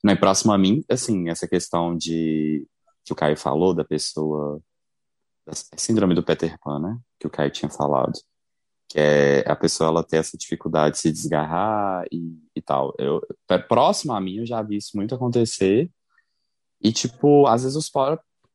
[0.03, 2.67] E próximo a mim, assim, essa questão de
[3.05, 4.63] que o Caio falou da pessoa
[5.47, 6.99] da síndrome do Peter Pan, né?
[7.21, 8.19] Que o Caio tinha falado.
[8.89, 12.95] Que é a pessoa ela ter essa dificuldade de se desgarrar e, e tal.
[12.99, 13.21] Eu,
[13.69, 15.91] próximo a mim, eu já vi isso muito acontecer.
[16.81, 17.91] E, tipo, às vezes os,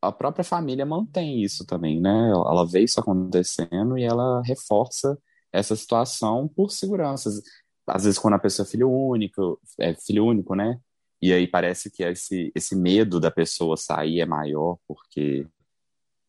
[0.01, 2.31] a própria família mantém isso também, né?
[2.31, 5.17] Ela vê isso acontecendo e ela reforça
[5.51, 7.41] essa situação por seguranças.
[7.87, 10.79] Às vezes, quando a pessoa é filho único, é filho único, né?
[11.21, 15.45] E aí parece que esse, esse medo da pessoa sair é maior porque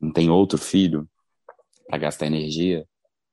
[0.01, 1.09] não tem outro filho
[1.87, 2.85] para gastar energia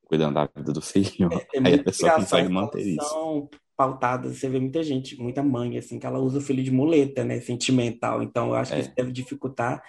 [0.05, 1.29] cuidando da vida do filho.
[1.31, 3.49] É, é aí a pessoa consegue manter isso.
[3.75, 7.23] Pautadas, você vê muita gente, muita mãe, assim, que ela usa o filho de muleta,
[7.23, 7.39] né?
[7.39, 8.23] Sentimental.
[8.23, 8.81] Então, eu acho que é.
[8.81, 9.83] isso deve dificultar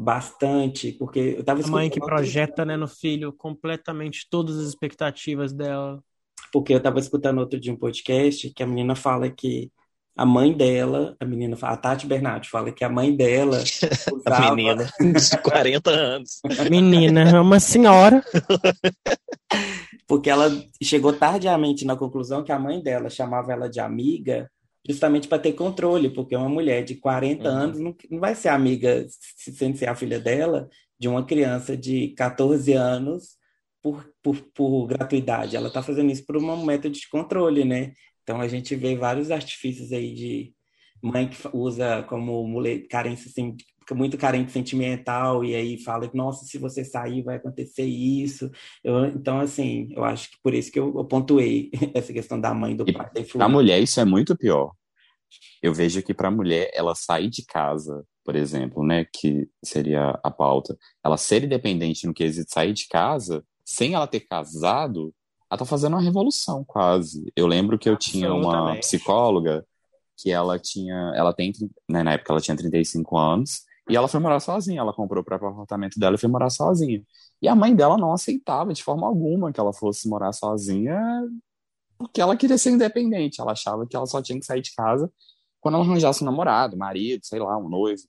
[0.00, 5.52] bastante, porque eu tava A mãe que projeta, né, no filho completamente todas as expectativas
[5.52, 6.02] dela.
[6.50, 9.70] Porque eu estava escutando outro dia um podcast que a menina fala que
[10.16, 13.58] a mãe dela, a menina, a Tati Bernardi, fala que a mãe dela
[14.10, 14.46] usava...
[14.46, 16.40] A menina de 40 anos.
[16.70, 18.24] Menina, é uma senhora.
[20.08, 20.50] Porque ela
[20.82, 24.50] chegou tardiamente na conclusão que a mãe dela chamava ela de amiga
[24.92, 27.56] justamente para ter controle, porque uma mulher de 40 uhum.
[27.56, 30.68] anos não, não vai ser amiga, sem ser a filha dela,
[30.98, 33.36] de uma criança de 14 anos
[33.82, 35.56] por, por, por gratuidade.
[35.56, 37.92] Ela está fazendo isso por um método de controle, né?
[38.22, 40.54] Então a gente vê vários artifícios aí de
[41.02, 43.56] mãe que usa como mulher, carência assim,
[43.94, 48.50] muito carente sentimental e aí fala nossa se você sair vai acontecer isso
[48.84, 52.54] eu, então assim eu acho que por isso que eu, eu pontuei essa questão da
[52.54, 54.72] mãe do pai da mulher isso é muito pior
[55.62, 60.18] eu vejo que para a mulher ela sair de casa por exemplo né que seria
[60.22, 65.14] a pauta ela ser independente no quesito sair de casa sem ela ter casado
[65.50, 67.32] ela tá fazendo uma revolução quase.
[67.34, 69.66] Eu lembro que eu tinha uma psicóloga
[70.16, 71.52] que ela tinha, ela tem,
[71.88, 75.24] né, na época ela tinha 35 anos, e ela foi morar sozinha, ela comprou o
[75.24, 77.02] próprio apartamento dela e foi morar sozinha.
[77.42, 81.00] E a mãe dela não aceitava de forma alguma que ela fosse morar sozinha,
[82.00, 85.12] porque ela queria ser independente, ela achava que ela só tinha que sair de casa
[85.60, 88.00] quando ela arranjasse um namorado, marido, sei lá, um noivo.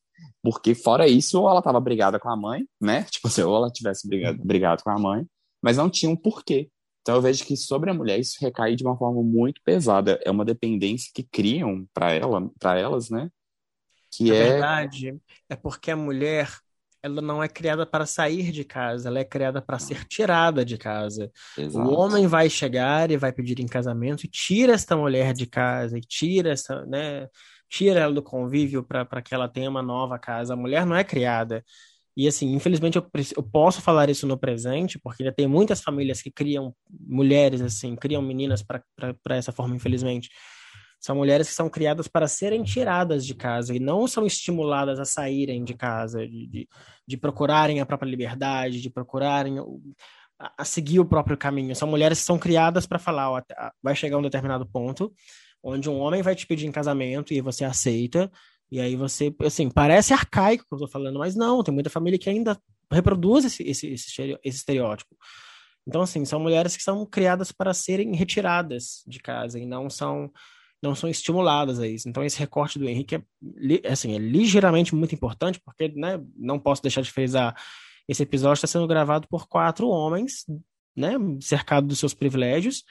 [0.41, 3.03] Porque fora isso, ou ela estava brigada com a mãe, né?
[3.11, 5.25] Tipo assim, ou ela tivesse brigado, brigado com a mãe,
[5.61, 6.69] mas não tinha um porquê.
[7.01, 10.17] Então eu vejo que sobre a mulher isso recai de uma forma muito pesada.
[10.23, 13.29] É uma dependência que criam para ela, para elas, né?
[14.09, 16.49] Que Na é verdade é porque a mulher
[17.03, 20.77] ela não é criada para sair de casa, ela é criada para ser tirada de
[20.77, 21.31] casa.
[21.57, 21.87] Exato.
[21.87, 25.97] O homem vai chegar e vai pedir em casamento e tira esta mulher de casa
[25.97, 27.27] e tira essa, né?
[27.69, 30.53] Tira ela do convívio para que ela tenha uma nova casa.
[30.53, 31.63] A mulher não é criada
[32.15, 36.21] e assim, infelizmente eu, eu posso falar isso no presente, porque ainda tem muitas famílias
[36.21, 38.83] que criam mulheres, assim, criam meninas para
[39.29, 40.29] essa forma, infelizmente.
[41.01, 45.05] São mulheres que são criadas para serem tiradas de casa e não são estimuladas a
[45.05, 46.69] saírem de casa, de, de,
[47.07, 49.57] de procurarem a própria liberdade, de procurarem
[50.39, 51.75] a, a, seguir o próprio caminho.
[51.75, 53.41] São mulheres que são criadas para falar: ó,
[53.81, 55.11] vai chegar um determinado ponto
[55.63, 58.31] onde um homem vai te pedir em casamento e você aceita,
[58.71, 62.17] e aí você, assim, parece arcaico que eu tô falando, mas não, tem muita família
[62.17, 62.59] que ainda
[62.91, 65.15] reproduz esse, esse, esse, estereótipo.
[65.87, 70.31] Então, assim, são mulheres que são criadas para serem retiradas de casa e não são
[70.81, 72.09] não são estimuladas a isso.
[72.09, 73.21] Então, esse recorte do Henrique é,
[73.87, 77.55] assim, é ligeiramente muito importante, porque né, não posso deixar de frisar,
[78.07, 80.45] esse episódio está sendo gravado por quatro homens,
[80.95, 82.83] né, cercado dos seus privilégios,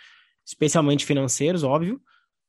[0.47, 2.01] especialmente financeiros, óbvio,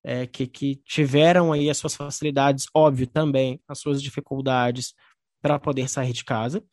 [0.04, 4.94] é, que, que tiveram aí as suas facilidades, óbvio, também as suas dificuldades
[5.42, 6.64] para poder sair de casa,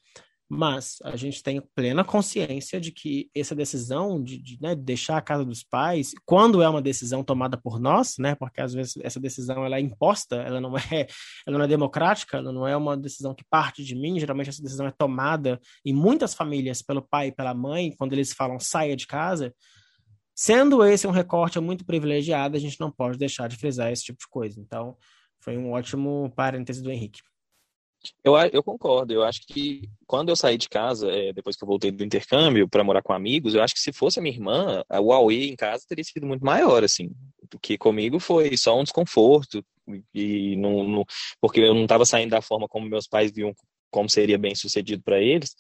[0.49, 5.23] mas a gente tem plena consciência de que essa decisão de, de né, deixar a
[5.23, 9.21] casa dos pais, quando é uma decisão tomada por nós, né, porque às vezes essa
[9.21, 11.07] decisão ela é imposta, ela não é,
[11.47, 14.63] ela não é democrática, ela não é uma decisão que parte de mim, geralmente essa
[14.63, 18.97] decisão é tomada em muitas famílias pelo pai e pela mãe, quando eles falam saia
[18.97, 19.55] de casa,
[20.41, 24.21] Sendo esse um recorte muito privilegiado, a gente não pode deixar de frisar esse tipo
[24.21, 24.61] de coisa.
[24.61, 24.97] Então,
[25.41, 27.21] foi um ótimo parêntese do Henrique.
[28.23, 29.13] Eu, eu concordo.
[29.13, 32.69] Eu acho que quando eu saí de casa, é, depois que eu voltei do intercâmbio
[32.69, 35.57] para morar com amigos, eu acho que se fosse a minha irmã, o Huawei em
[35.57, 37.11] casa teria sido muito maior, assim.
[37.51, 39.65] Do que comigo foi só um desconforto.
[40.15, 41.05] E não, não
[41.41, 43.55] porque eu não estava saindo da forma como meus pais viam
[43.91, 45.55] como seria bem sucedido para eles.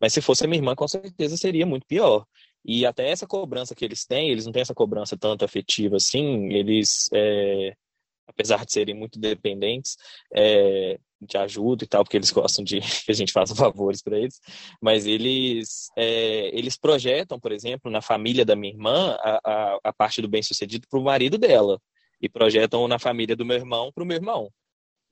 [0.00, 2.24] Mas se fosse a minha irmã, com certeza seria muito pior.
[2.64, 6.52] E até essa cobrança que eles têm, eles não têm essa cobrança tanto afetiva assim,
[6.52, 7.74] eles, é,
[8.26, 9.96] apesar de serem muito dependentes
[10.34, 14.18] é, de ajuda e tal, porque eles gostam de que a gente faça favores para
[14.18, 14.40] eles,
[14.80, 19.92] mas eles, é, eles projetam, por exemplo, na família da minha irmã, a, a, a
[19.92, 21.80] parte do bem-sucedido para o marido dela.
[22.20, 24.50] e projetam na família do meu irmão para o meu irmão.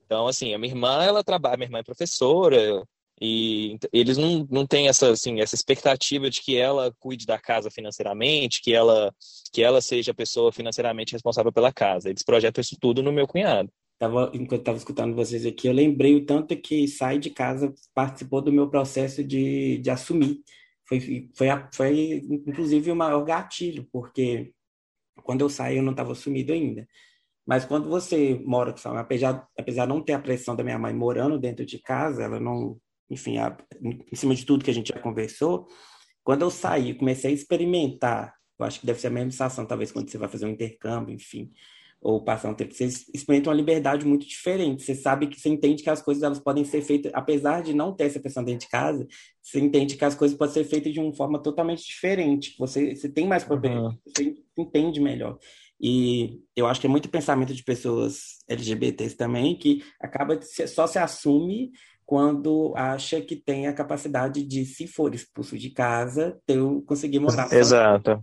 [0.05, 2.83] Então, assim, a minha irmã, ela trabalha, minha irmã é professora,
[3.23, 7.69] e eles não, não têm essa, assim, essa expectativa de que ela cuide da casa
[7.69, 9.13] financeiramente, que ela,
[9.53, 12.09] que ela seja a pessoa financeiramente responsável pela casa.
[12.09, 13.71] Eles projetam isso tudo no meu cunhado.
[13.99, 18.41] Tava, enquanto estava escutando vocês aqui, eu lembrei o tanto que sai de casa participou
[18.41, 20.39] do meu processo de, de assumir.
[20.87, 24.51] Foi, foi, foi, inclusive, o maior gatilho, porque
[25.23, 26.87] quando eu saí eu não estava assumido ainda.
[27.45, 30.63] Mas quando você mora com sua mãe, apesar, apesar de não ter a pressão da
[30.63, 32.79] minha mãe morando dentro de casa, ela não,
[33.11, 35.67] enfim, a, em cima de tudo que a gente já conversou,
[36.23, 39.91] quando eu saí, comecei a experimentar, eu acho que deve ser a mesma sensação, talvez,
[39.91, 41.51] quando você vai fazer um intercâmbio, enfim,
[42.01, 44.81] ou passar um tempo, você experimenta uma liberdade muito diferente.
[44.81, 47.93] Você sabe que você entende que as coisas elas podem ser feitas, apesar de não
[47.93, 49.07] ter essa pessoa dentro de casa,
[49.39, 52.55] você entende que as coisas podem ser feitas de uma forma totalmente diferente.
[52.57, 53.97] Você, você tem mais propriedade, uhum.
[54.07, 55.37] você entende melhor.
[55.79, 60.97] E eu acho que é muito pensamento de pessoas LGBTs também que acaba só se
[60.99, 61.71] assume
[62.11, 67.47] quando acha que tem a capacidade de, se for expulso de casa, ter, conseguir morar.
[67.53, 68.21] Exato.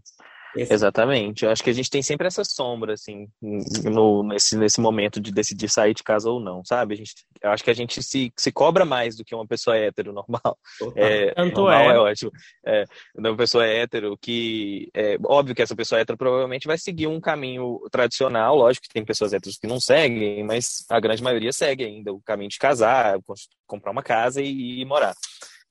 [0.56, 0.72] Esse...
[0.72, 1.44] Exatamente.
[1.44, 5.32] Eu acho que a gente tem sempre essa sombra, assim, no, nesse, nesse momento de
[5.32, 6.94] decidir sair de casa ou não, sabe?
[6.94, 9.76] A gente, eu acho que a gente se, se cobra mais do que uma pessoa
[9.76, 10.58] hétero normal.
[10.94, 11.94] É, Tanto normal é.
[11.94, 12.30] é ótimo.
[12.66, 12.84] É,
[13.16, 14.88] uma pessoa hétero que...
[14.94, 19.04] É, óbvio que essa pessoa hétero provavelmente vai seguir um caminho tradicional, lógico que tem
[19.04, 23.18] pessoas héteros que não seguem, mas a grande maioria segue ainda o caminho de casar,
[23.66, 25.14] comprar uma casa e, e morar.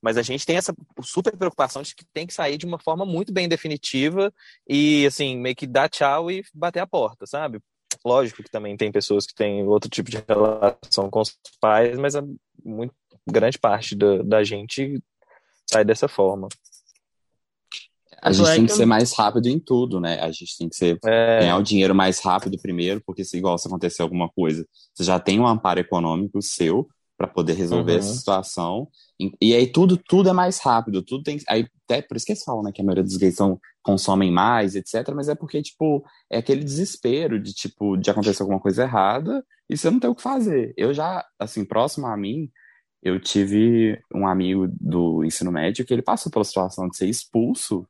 [0.00, 0.72] Mas a gente tem essa
[1.02, 4.32] super preocupação de que tem que sair de uma forma muito bem definitiva
[4.68, 7.60] e, assim, meio que dar tchau e bater a porta, sabe?
[8.04, 12.14] Lógico que também tem pessoas que têm outro tipo de relação com os pais, mas
[12.14, 12.22] a
[12.64, 12.94] muito
[13.26, 15.02] grande parte da, da gente
[15.66, 16.48] sai dessa forma.
[18.20, 20.20] A gente é tem que, ser mais rápido em tudo, né?
[20.20, 21.40] A gente tem que ser, é...
[21.40, 25.20] ganhar o dinheiro mais rápido primeiro, porque se igual se acontecer alguma coisa, você já
[25.20, 26.88] tem um amparo econômico seu
[27.18, 27.98] para poder resolver uhum.
[27.98, 28.88] essa situação.
[29.20, 32.32] E, e, aí tudo tudo é mais rápido, tudo tem aí até por isso que
[32.32, 35.60] eles falam, né, que a maioria dos gays são, consomem mais, etc, mas é porque
[35.60, 40.08] tipo, é aquele desespero de tipo de acontecer alguma coisa errada e você não tem
[40.08, 40.72] o que fazer.
[40.76, 42.48] Eu já assim, próximo a mim,
[43.02, 47.88] eu tive um amigo do ensino médio que ele passou pela situação de ser expulso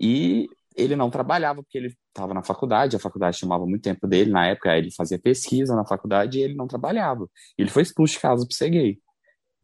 [0.00, 4.30] e ele não trabalhava porque ele estava na faculdade, a faculdade chamava muito tempo dele,
[4.30, 7.28] na época ele fazia pesquisa na faculdade e ele não trabalhava.
[7.56, 8.98] Ele foi expulso de casa por ser gay.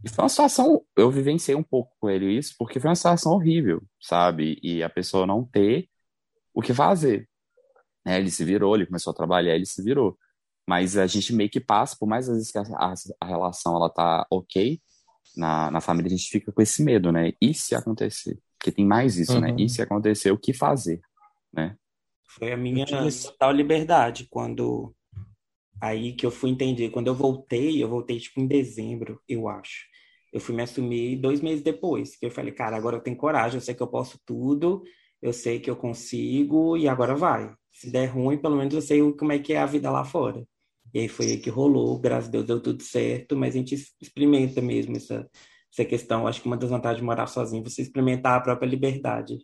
[0.04, 3.32] E foi uma situação, eu vivenciei um pouco com ele isso, porque foi uma situação
[3.32, 4.58] horrível, sabe?
[4.62, 5.88] E a pessoa não ter
[6.52, 7.28] o que fazer.
[8.04, 8.18] Né?
[8.18, 10.18] Ele se virou, ele começou a trabalhar, ele se virou.
[10.68, 13.76] Mas a gente meio que passa, por mais às vezes que a, a, a relação
[13.76, 14.80] ela tá ok,
[15.36, 17.32] na, na família a gente fica com esse medo, né?
[17.40, 18.38] E se acontecer?
[18.58, 19.40] Porque tem mais isso, uhum.
[19.40, 19.56] né?
[19.58, 21.00] E se acontecer, o que fazer,
[21.52, 21.76] né?
[22.26, 24.94] Foi a minha total liberdade quando
[25.80, 26.90] aí que eu fui entender.
[26.90, 29.84] Quando eu voltei, eu voltei tipo em dezembro, eu acho.
[30.32, 32.16] Eu fui me assumir dois meses depois.
[32.16, 34.82] Que eu falei, cara, agora eu tenho coragem, eu sei que eu posso tudo,
[35.20, 37.52] eu sei que eu consigo e agora vai.
[37.70, 40.46] Se der ruim, pelo menos eu sei como é que é a vida lá fora.
[40.94, 43.74] E aí foi aí que rolou, graças a Deus deu tudo certo, mas a gente
[44.00, 45.28] experimenta mesmo essa,
[45.72, 46.26] essa questão.
[46.26, 49.38] Acho que uma das vantagens de morar sozinho é você experimentar a própria liberdade.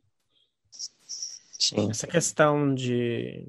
[1.59, 1.91] Sim.
[1.91, 3.47] Essa questão de,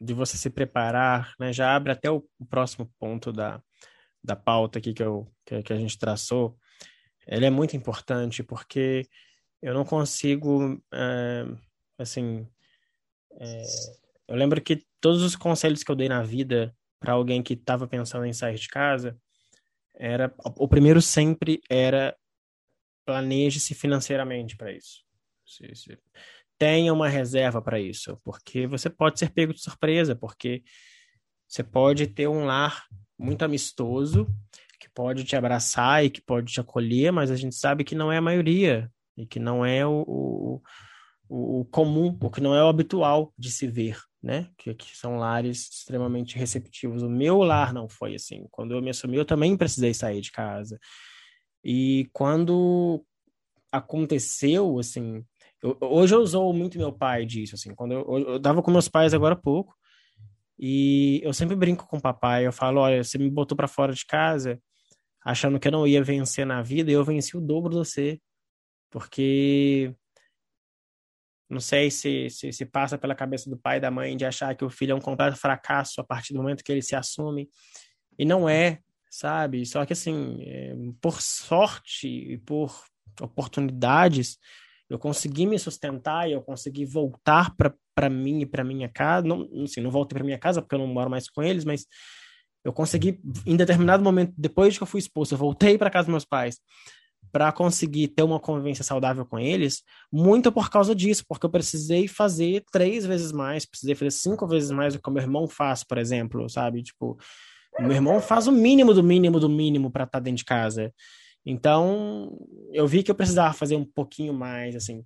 [0.00, 3.62] de você se preparar, né, já abre até o, próximo ponto da,
[4.22, 6.58] da pauta aqui que, eu, que, que a gente traçou.
[7.26, 9.08] Ele é muito importante porque
[9.62, 11.46] eu não consigo, é,
[11.98, 12.46] assim,
[13.40, 13.62] é,
[14.28, 17.86] eu lembro que todos os conselhos que eu dei na vida para alguém que estava
[17.86, 19.18] pensando em sair de casa,
[19.94, 22.16] era o primeiro sempre era
[23.06, 25.04] planeje-se financeiramente para isso.
[25.46, 25.98] Se, se,
[26.58, 30.62] tenha uma reserva para isso, porque você pode ser pego de surpresa, porque
[31.46, 32.84] você pode ter um lar
[33.18, 34.26] muito amistoso
[34.80, 38.10] que pode te abraçar e que pode te acolher, mas a gente sabe que não
[38.12, 40.62] é a maioria e que não é o,
[41.28, 44.48] o, o comum, o que não é o habitual de se ver né?
[44.56, 47.02] Que, que são lares extremamente receptivos.
[47.02, 48.46] O meu lar não foi assim.
[48.50, 50.80] Quando eu me assumi, eu também precisei sair de casa.
[51.62, 53.04] E quando
[53.70, 55.22] aconteceu, assim,
[55.64, 58.86] eu, hoje eu usou muito meu pai disso, assim, quando eu, eu, dava com meus
[58.86, 59.74] pais agora há pouco,
[60.58, 63.94] e eu sempre brinco com o papai, eu falo, olha, você me botou para fora
[63.94, 64.60] de casa,
[65.24, 68.20] achando que eu não ia vencer na vida, e eu venci o dobro de você,
[68.90, 69.94] porque
[71.48, 74.54] não sei se, se, se passa pela cabeça do pai e da mãe de achar
[74.54, 77.48] que o filho é um completo fracasso a partir do momento que ele se assume.
[78.18, 79.64] E não é, sabe?
[79.64, 82.84] Só que, assim, é, por sorte e por
[83.20, 84.38] oportunidades,
[84.88, 87.54] eu consegui me sustentar e eu consegui voltar
[87.94, 89.26] para mim e para minha casa.
[89.26, 91.86] Não, assim, não voltei para minha casa porque eu não moro mais com eles, mas
[92.64, 96.12] eu consegui, em determinado momento, depois que eu fui expulso, eu voltei para casa dos
[96.12, 96.58] meus pais
[97.32, 99.82] para conseguir ter uma convivência saudável com eles,
[100.12, 104.70] muito por causa disso, porque eu precisei fazer três vezes mais, precisei fazer cinco vezes
[104.70, 106.82] mais do que o meu irmão faz, por exemplo, sabe?
[106.82, 107.18] Tipo,
[107.80, 110.92] meu irmão faz o mínimo do mínimo do mínimo para estar tá dentro de casa.
[111.44, 112.38] Então,
[112.72, 115.04] eu vi que eu precisava fazer um pouquinho mais, assim.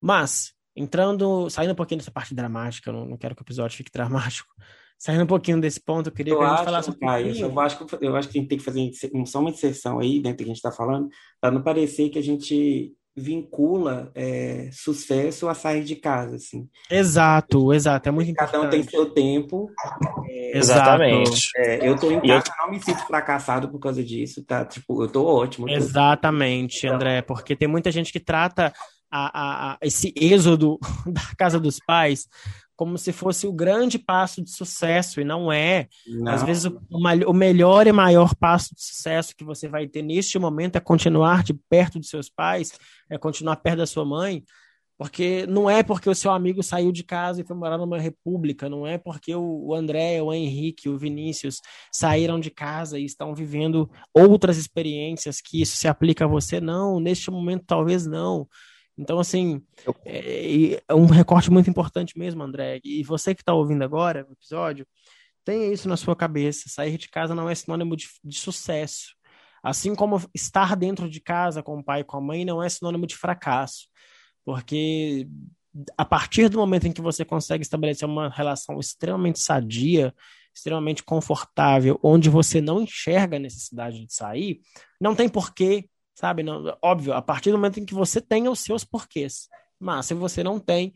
[0.00, 3.76] Mas, entrando, saindo um pouquinho dessa parte dramática, eu não, não quero que o episódio
[3.76, 4.48] fique dramático.
[4.98, 7.36] Saindo um pouquinho desse ponto, eu queria eu que a gente falasse um pouquinho.
[7.36, 8.90] eu, acho eu acho que a gente tem que fazer
[9.26, 11.08] só uma inserção aí, dentro do que a gente está falando,
[11.40, 16.68] para não parecer que a gente vincula é, sucesso a sair de casa, assim.
[16.90, 18.66] Exato, exato, é muito Cada importante.
[18.66, 19.70] um tem seu tempo.
[20.28, 21.50] É, Exatamente.
[21.56, 22.64] É, eu tô em casa, eu...
[22.64, 24.64] não me sinto fracassado por causa disso, tá?
[24.64, 25.68] Tipo, eu tô ótimo.
[25.68, 26.94] Exatamente, tô...
[26.94, 28.72] André, porque tem muita gente que trata
[29.10, 32.28] a, a, a, esse êxodo da casa dos pais
[32.78, 35.88] como se fosse o grande passo de sucesso, e não é.
[36.06, 36.32] Não.
[36.32, 36.80] Às vezes, o,
[37.26, 41.42] o, melhor e maior passo de sucesso que você vai ter neste momento é continuar
[41.42, 42.78] de perto de seus pais,
[43.10, 44.44] é continuar perto da sua mãe,
[44.96, 48.68] porque não é porque o seu amigo saiu de casa e foi morar numa república,
[48.68, 51.60] não é porque o, o André, o Henrique, o Vinícius
[51.92, 57.00] saíram de casa e estão vivendo outras experiências que isso se aplica a você, não.
[57.00, 58.46] Neste momento, talvez não.
[58.98, 59.62] Então, assim,
[60.04, 62.80] é, é, um recorte muito importante mesmo, André.
[62.84, 64.86] E você que está ouvindo agora o episódio,
[65.44, 66.68] tenha isso na sua cabeça.
[66.68, 69.14] Sair de casa não é sinônimo de, de sucesso.
[69.62, 72.68] Assim como estar dentro de casa com o pai e com a mãe não é
[72.68, 73.86] sinônimo de fracasso.
[74.44, 75.28] Porque
[75.96, 80.12] a partir do momento em que você consegue estabelecer uma relação extremamente sadia,
[80.52, 84.60] extremamente confortável, onde você não enxerga a necessidade de sair,
[85.00, 85.88] não tem porquê
[86.18, 86.42] sabe?
[86.42, 89.48] Não, óbvio, a partir do momento em que você tenha os seus porquês.
[89.78, 90.92] Mas se você não tem,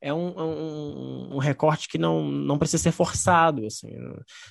[0.00, 3.66] é um, um, um, recorte que não, não precisa ser forçado.
[3.66, 3.90] Assim.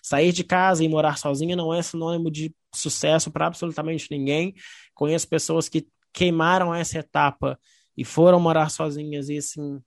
[0.03, 4.53] Sair de casa e morar sozinha não é sinônimo de sucesso para absolutamente ninguém.
[4.93, 7.59] Conheço pessoas que queimaram essa etapa
[7.97, 9.81] e foram morar sozinhas e assim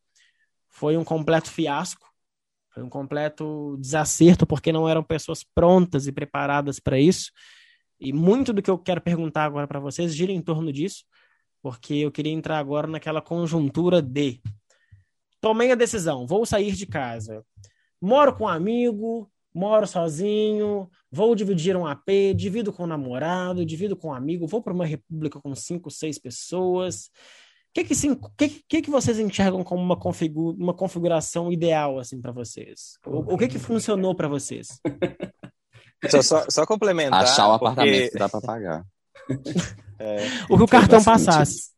[0.68, 2.12] foi um completo fiasco.
[2.70, 7.30] Foi um completo desacerto porque não eram pessoas prontas e preparadas para isso.
[8.04, 11.04] E muito do que eu quero perguntar agora para vocês gira em torno disso,
[11.62, 14.42] porque eu queria entrar agora naquela conjuntura de
[15.40, 17.42] tomei a decisão, vou sair de casa.
[17.98, 23.96] Moro com um amigo, moro sozinho, vou dividir um AP, divido com um namorado, divido
[23.96, 27.06] com um amigo, vou para uma república com cinco, seis pessoas.
[27.06, 27.94] O que que,
[28.36, 32.98] que, que, que vocês enxergam como uma, configura, uma configuração ideal assim para vocês?
[33.06, 34.78] O, o que que funcionou para vocês?
[36.10, 37.22] Só, só, só, complementar.
[37.22, 37.66] Achar o porque...
[37.66, 38.84] apartamento que dá para pagar.
[39.96, 41.72] É, o que o cartão passasse.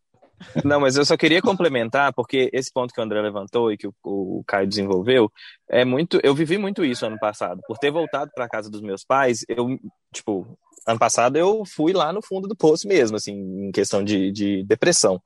[0.65, 3.87] Não, mas eu só queria complementar, porque esse ponto que o André levantou e que
[3.87, 5.31] o, o Caio desenvolveu,
[5.69, 6.19] é muito.
[6.23, 7.61] Eu vivi muito isso ano passado.
[7.67, 9.79] Por ter voltado para casa dos meus pais, eu,
[10.13, 10.47] tipo,
[10.87, 14.65] ano passado eu fui lá no fundo do poço mesmo, assim, em questão de, de
[14.65, 15.21] depressão.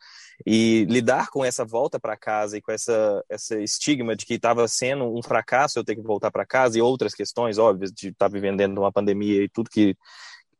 [0.47, 4.67] E lidar com essa volta para casa e com essa, essa estigma de que estava
[4.69, 8.29] sendo um fracasso eu ter que voltar para casa e outras questões óbvias de estar
[8.29, 9.97] tá vivendo dentro de uma pandemia e tudo que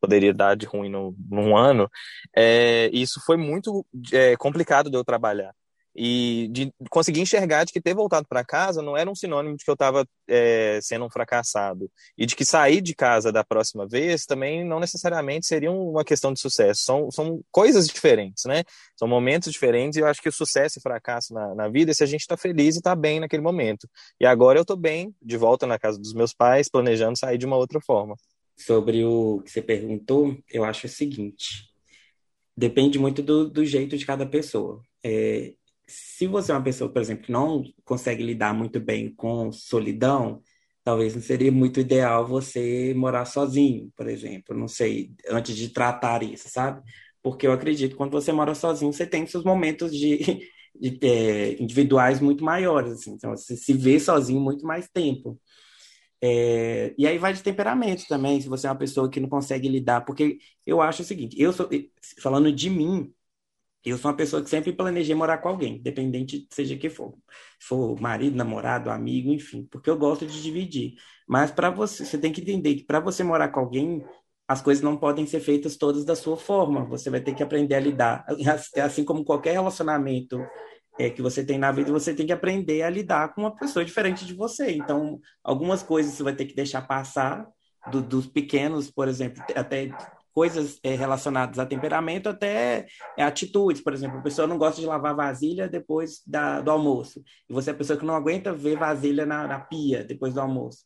[0.01, 1.91] poderia dar de ruim no, num ano,
[2.35, 5.55] é, isso foi muito é, complicado de eu trabalhar
[5.95, 9.65] e de conseguir enxergar de que ter voltado para casa não era um sinônimo de
[9.65, 11.91] que eu estava é, sendo um fracassado.
[12.17, 16.33] E de que sair de casa da próxima vez também não necessariamente seria uma questão
[16.33, 16.83] de sucesso.
[16.85, 18.65] São, são coisas diferentes né?
[18.97, 21.95] São momentos diferentes e eu acho que o sucesso e fracasso na, na vida é
[21.95, 23.89] se a gente está feliz e está bem naquele momento.
[24.21, 27.47] E agora eu estou bem de volta na casa dos meus pais planejando sair de
[27.47, 28.15] uma outra forma.
[28.57, 31.71] Sobre o que você perguntou eu acho o seguinte.
[32.57, 34.83] Depende muito do, do jeito de cada pessoa.
[35.03, 35.55] É,
[35.91, 40.43] se você é uma pessoa, por exemplo, que não consegue lidar muito bem com solidão,
[40.85, 46.23] talvez não seria muito ideal você morar sozinho, por exemplo, não sei, antes de tratar
[46.23, 46.83] isso, sabe?
[47.23, 50.19] Porque eu acredito que quando você mora sozinho, você tem seus momentos de,
[50.81, 55.39] de é, individuais muito maiores, assim, então você se vê sozinho muito mais tempo.
[56.23, 59.69] É, e aí vai de temperamento também, se você é uma pessoa que não consegue
[59.69, 61.69] lidar, porque eu acho o seguinte, eu sou,
[62.21, 63.13] falando de mim,
[63.85, 67.15] eu sou uma pessoa que sempre planejei morar com alguém, independente seja que for.
[67.59, 70.95] Se for marido, namorado, amigo, enfim, porque eu gosto de dividir.
[71.27, 74.05] Mas para você, você tem que entender que para você morar com alguém,
[74.47, 76.85] as coisas não podem ser feitas todas da sua forma.
[76.87, 78.27] Você vai ter que aprender a lidar.
[78.83, 80.39] Assim como qualquer relacionamento
[80.99, 83.85] é, que você tem na vida, você tem que aprender a lidar com uma pessoa
[83.85, 84.73] diferente de você.
[84.73, 87.49] Então, algumas coisas você vai ter que deixar passar,
[87.91, 89.91] do, dos pequenos, por exemplo, até
[90.35, 93.83] coisas é, relacionadas a temperamento até é, atitudes.
[93.83, 97.23] Por exemplo, a pessoa não gosta de lavar vasilha depois da, do almoço.
[97.49, 100.41] E você é a pessoa que não aguenta ver vasilha na, na pia depois do
[100.41, 100.85] almoço.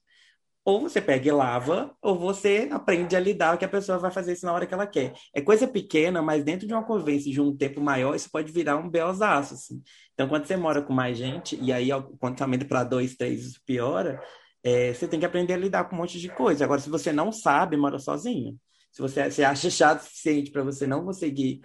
[0.67, 4.33] Ou você pega e lava, ou você aprende a lidar que a pessoa vai fazer
[4.33, 5.13] isso na hora que ela quer.
[5.35, 8.79] É coisa pequena, mas dentro de uma convivência de um tempo maior, isso pode virar
[8.79, 9.83] um beozaço, assim.
[10.15, 13.61] Então, quando você mora com mais gente, e aí o condicionamento para dois, três, isso
[13.67, 14.19] piora,
[14.63, 16.65] é, você tem que aprender a lidar com um monte de coisa.
[16.65, 18.59] Agora, se você não sabe, mora sozinho.
[18.95, 21.61] Se você, você acha chato o suficiente para você não conseguir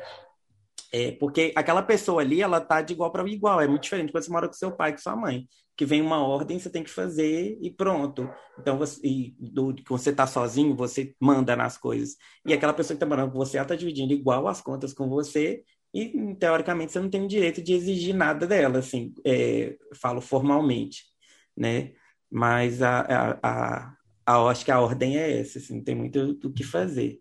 [0.92, 3.62] é, porque aquela pessoa ali, ela tá de igual para igual.
[3.62, 5.48] É muito diferente quando você mora com seu pai, com sua mãe.
[5.78, 8.30] Que vem uma ordem, você tem que fazer e pronto.
[8.60, 12.16] Então, você, e do, você tá sozinho, você manda nas coisas.
[12.46, 15.08] E aquela pessoa que tá morando com você, ela tá dividindo igual as contas com
[15.08, 15.64] você.
[15.94, 21.04] E, teoricamente, você não tem o direito de exigir nada dela, assim, é, falo formalmente,
[21.58, 21.94] né?
[22.32, 23.96] Mas a, a, a,
[24.30, 27.20] a, acho que a ordem é essa, assim, não tem muito o que fazer.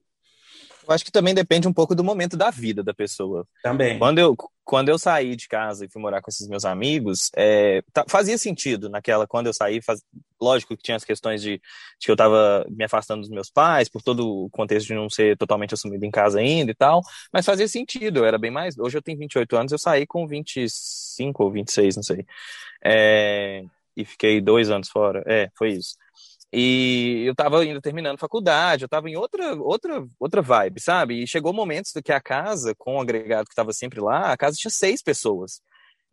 [0.87, 3.47] Eu acho que também depende um pouco do momento da vida da pessoa.
[3.63, 3.99] Também.
[3.99, 4.35] Quando eu,
[4.65, 8.39] quando eu saí de casa e fui morar com esses meus amigos, é, tá, fazia
[8.39, 10.03] sentido naquela, quando eu saí, faz,
[10.41, 11.61] lógico que tinha as questões de, de
[12.07, 15.37] que eu estava me afastando dos meus pais, por todo o contexto de não ser
[15.37, 18.97] totalmente assumido em casa ainda e tal, mas fazia sentido, eu era bem mais, hoje
[18.97, 22.25] eu tenho 28 anos, eu saí com 25 ou 26, não sei,
[22.83, 23.63] é,
[23.95, 25.97] e fiquei dois anos fora, é, foi isso.
[26.53, 31.23] E eu estava ainda terminando faculdade, eu estava em outra, outra, outra vibe, sabe?
[31.23, 34.57] E chegou momentos que a casa, com o agregado que estava sempre lá, a casa
[34.57, 35.61] tinha seis pessoas.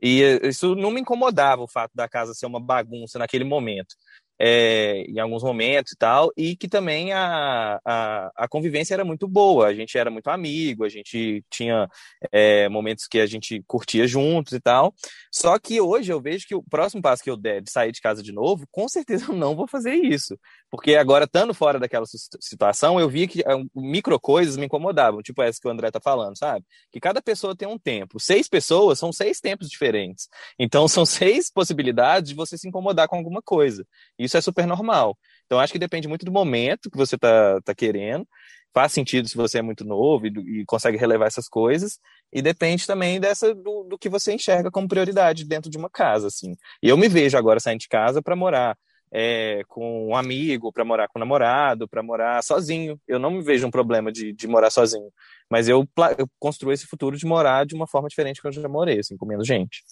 [0.02, 3.96] E eh, isso não me incomodava o fato da casa ser uma bagunça naquele momento
[4.40, 9.28] é, em alguns momentos e tal, e que também a, a, a, convivência era muito
[9.28, 11.88] boa, a gente era muito amigo, a gente tinha
[12.32, 14.94] é, momentos que a gente curtia juntos e tal.
[15.32, 18.02] Só que hoje eu vejo que o próximo passo que eu der de sair de
[18.02, 20.38] casa de novo, com certeza eu não vou fazer isso.
[20.70, 25.42] Porque agora, estando fora daquela situação, eu vi que ah, micro coisas me incomodavam, tipo
[25.42, 26.66] essa que o André tá falando, sabe?
[26.92, 28.20] Que cada pessoa tem um tempo.
[28.20, 30.28] Seis pessoas são seis tempos diferentes.
[30.60, 33.86] Então, são seis possibilidades de você se incomodar com alguma coisa.
[34.26, 35.18] Isso é super normal.
[35.46, 38.28] Então, acho que depende muito do momento que você tá, tá querendo.
[38.74, 41.98] Faz sentido se você é muito novo e, e consegue relevar essas coisas.
[42.34, 46.28] E depende também dessa do, do que você enxerga como prioridade dentro de uma casa,
[46.28, 46.56] assim.
[46.84, 48.78] E eu me vejo agora saindo de casa para morar
[49.12, 53.00] é, com um amigo, para morar com um namorado, para morar sozinho.
[53.08, 55.10] Eu não me vejo um problema de, de morar sozinho.
[55.50, 58.68] Mas eu, eu construo esse futuro de morar de uma forma diferente que eu já
[58.68, 59.84] morei, assim, com menos gente.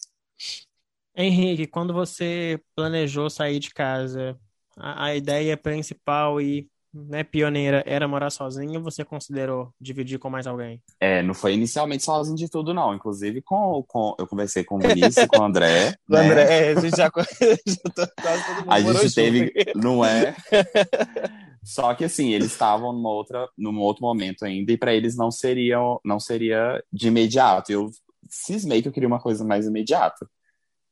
[1.16, 4.38] Henrique, quando você planejou sair de casa,
[4.78, 10.30] a, a ideia principal e né, pioneira era morar sozinho ou você considerou dividir com
[10.30, 10.82] mais alguém?
[11.00, 12.94] É, não foi inicialmente sozinho de tudo, não.
[12.94, 15.96] Inclusive, com, com eu conversei com o Vinícius, com o André.
[16.08, 16.20] o né?
[16.20, 17.06] André, é, a gente já,
[17.66, 20.36] já quase todo mundo A gente teve, não é?
[21.64, 25.32] Só que assim, eles estavam numa outra, num outro momento ainda, e para eles não
[25.32, 27.72] seria, não seria de imediato.
[27.72, 27.90] Eu
[28.30, 30.28] cismei que eu queria uma coisa mais imediata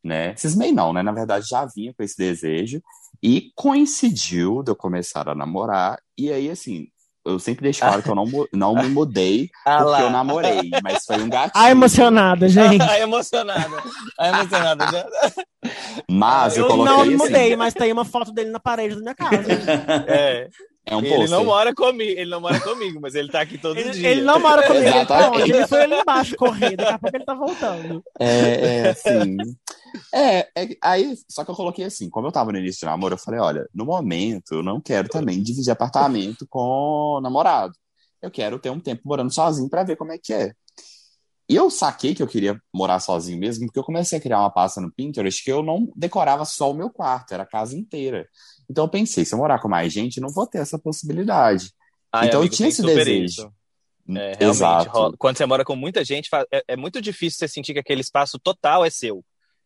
[0.03, 0.35] né?
[0.35, 1.03] Cismei não, né?
[1.03, 2.81] Na verdade, já vinha com esse desejo
[3.21, 5.99] e coincidiu de eu começar a namorar.
[6.17, 6.87] E aí, assim,
[7.23, 10.01] eu sempre deixo claro que eu não, não me mudei ah porque lá.
[10.01, 11.63] eu namorei, mas foi um gatinho.
[11.63, 12.81] A emocionada, gente.
[12.81, 13.83] A emocionada.
[14.17, 15.09] A emocionada.
[16.09, 18.95] mas eu, eu coloquei não me assim, mudei, mas tem uma foto dele na parede
[18.95, 19.51] da minha casa.
[20.07, 20.49] É.
[20.83, 23.77] É um ele não mora comigo, ele não mora comigo, mas ele tá aqui todo
[23.77, 24.09] ele, dia.
[24.09, 25.51] Ele não mora comigo, ele tá onde?
[25.51, 28.03] Ele foi ali embaixo correr, daqui a pouco ele tá voltando.
[28.19, 29.37] É, é assim.
[30.13, 33.15] É, é, aí, só que eu coloquei assim, como eu tava no início de namoro,
[33.15, 37.73] eu falei, olha, no momento eu não quero também dividir apartamento com namorado.
[38.21, 40.53] Eu quero ter um tempo morando sozinho para ver como é que é.
[41.49, 44.49] E eu saquei que eu queria morar sozinho mesmo, porque eu comecei a criar uma
[44.49, 48.25] pasta no Pinterest que eu não decorava só o meu quarto, era a casa inteira.
[48.69, 51.73] Então eu pensei, se eu morar com mais gente, não vou ter essa possibilidade.
[52.11, 53.51] Ai, então amigo, eu tinha esse desejo.
[54.09, 55.15] É, Exato.
[55.17, 58.39] Quando você mora com muita gente, é, é, muito difícil você sentir que aquele espaço
[58.39, 59.23] total é seu.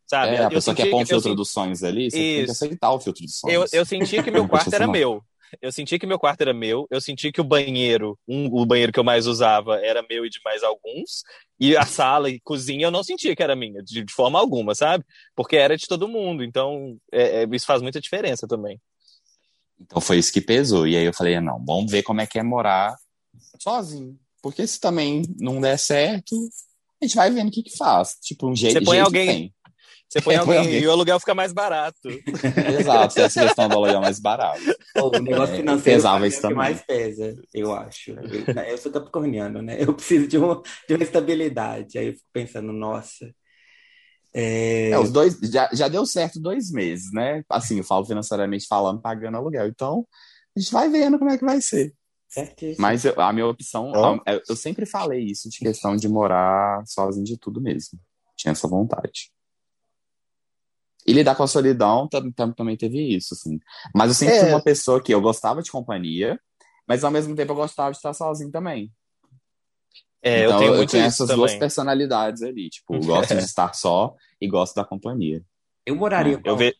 [0.07, 0.35] Sabe?
[0.35, 2.35] É, a pessoa quer pôr um filtro dos sonhos ali, você Isso.
[2.35, 3.73] tem que aceitar o filtro dos sonhos.
[3.73, 5.23] Eu, eu senti que meu quarto era meu.
[5.61, 8.91] Eu senti que meu quarto era meu, eu senti que o banheiro, um, o banheiro
[8.91, 11.23] que eu mais usava era meu e de mais alguns,
[11.59, 14.75] e a sala e cozinha eu não sentia que era minha, de, de forma alguma,
[14.75, 15.05] sabe?
[15.35, 18.81] Porque era de todo mundo, então é, é, isso faz muita diferença também.
[19.79, 20.87] Então foi isso que pesou.
[20.87, 22.95] E aí eu falei, não, vamos ver como é que é morar
[23.59, 24.17] sozinho.
[24.41, 26.35] Porque se também não der certo,
[27.01, 28.17] a gente vai vendo o que que faz.
[28.21, 29.53] Tipo, um jeito, Você põe jeito alguém,
[30.07, 32.07] Você põe, é, alguém, alguém, e o aluguel fica mais barato.
[32.79, 34.61] Exato, essa questão do aluguel mais barato.
[34.95, 36.57] o negócio é, financeiro pesava isso é também.
[36.57, 38.11] mais pesa, eu acho.
[38.11, 39.77] Eu, eu sou capricorniano, né?
[39.79, 41.97] Eu preciso de, um, de uma estabilidade.
[41.97, 43.25] Aí eu fico pensando, nossa,
[44.37, 44.89] é...
[44.89, 47.41] É, os dois já, já deu certo dois meses, né?
[47.49, 49.65] Assim, eu falo financeiramente falando, pagando aluguel.
[49.67, 50.05] Então,
[50.55, 51.93] a gente vai vendo como é que vai ser.
[52.27, 52.81] Certíssimo.
[52.81, 54.29] Mas eu, a minha opção, oh.
[54.29, 57.97] eu, eu sempre falei isso de questão de morar sozinho de tudo mesmo.
[58.35, 59.31] Tinha essa vontade.
[61.05, 62.09] E lidar com a solidão
[62.55, 63.59] também teve isso, assim.
[63.93, 64.39] Mas eu sempre é.
[64.39, 66.39] fui uma pessoa que eu gostava de companhia,
[66.87, 68.91] mas ao mesmo tempo eu gostava de estar sozinho também.
[70.25, 71.35] É, então, eu tenho, eu tenho essas também.
[71.35, 72.69] duas personalidades ali.
[72.69, 75.43] Tipo, gosto de estar só e gosto da companhia.
[75.85, 76.75] Eu moraria com eu ve...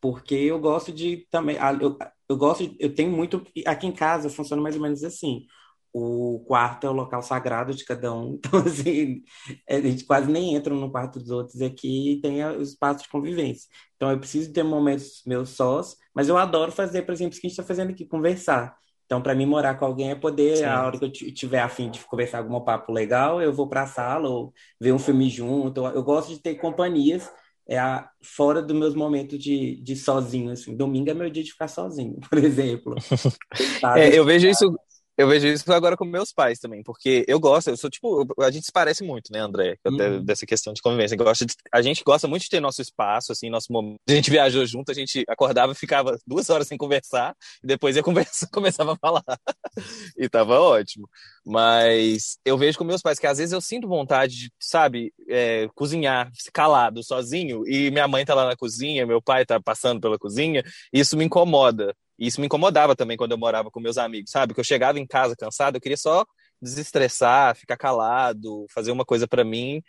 [0.00, 1.56] porque eu gosto de também.
[1.80, 1.96] Eu,
[2.28, 3.46] eu gosto, eu tenho muito.
[3.64, 5.46] Aqui em casa funciona mais ou menos assim.
[5.92, 8.38] O quarto é o local sagrado de cada um.
[8.44, 9.22] Então, assim,
[9.68, 13.08] a gente quase nem entra no quarto dos outros aqui e tem o espaço de
[13.10, 13.68] convivência.
[13.96, 17.46] Então, eu preciso ter momentos meus sós, mas eu adoro fazer, por exemplo, isso que
[17.46, 18.76] a gente está fazendo aqui, conversar.
[19.04, 20.64] Então, para mim, morar com alguém é poder, Sim.
[20.64, 23.86] a hora que eu tiver afim de conversar algum papo legal, eu vou para a
[23.86, 25.84] sala ou ver um filme junto.
[25.86, 27.30] Eu gosto de ter companhias
[27.66, 30.50] é a, fora dos meus momentos de, de sozinho.
[30.50, 30.76] Assim.
[30.76, 32.94] Domingo é meu dia de ficar sozinho, por exemplo.
[33.96, 34.76] é, eu vejo isso
[35.16, 38.50] eu vejo isso agora com meus pais também, porque eu gosto, eu sou tipo, a
[38.50, 39.76] gente se parece muito, né, André?
[39.86, 40.24] Uhum.
[40.24, 41.16] Dessa questão de convivência.
[41.16, 44.00] De, a gente gosta muito de ter nosso espaço, assim, nosso momento.
[44.08, 48.02] A gente viajou junto, a gente acordava, ficava duas horas sem conversar, e depois ia
[48.02, 49.24] conversar, começava a falar.
[50.16, 51.08] e tava ótimo.
[51.44, 55.68] Mas eu vejo com meus pais que às vezes eu sinto vontade de, sabe, é,
[55.74, 60.18] cozinhar calado, sozinho, e minha mãe tá lá na cozinha, meu pai tá passando pela
[60.18, 61.94] cozinha, e isso me incomoda.
[62.18, 64.54] E isso me incomodava também quando eu morava com meus amigos, sabe?
[64.54, 66.24] Que eu chegava em casa cansado, eu queria só
[66.60, 69.82] desestressar, ficar calado, fazer uma coisa para mim.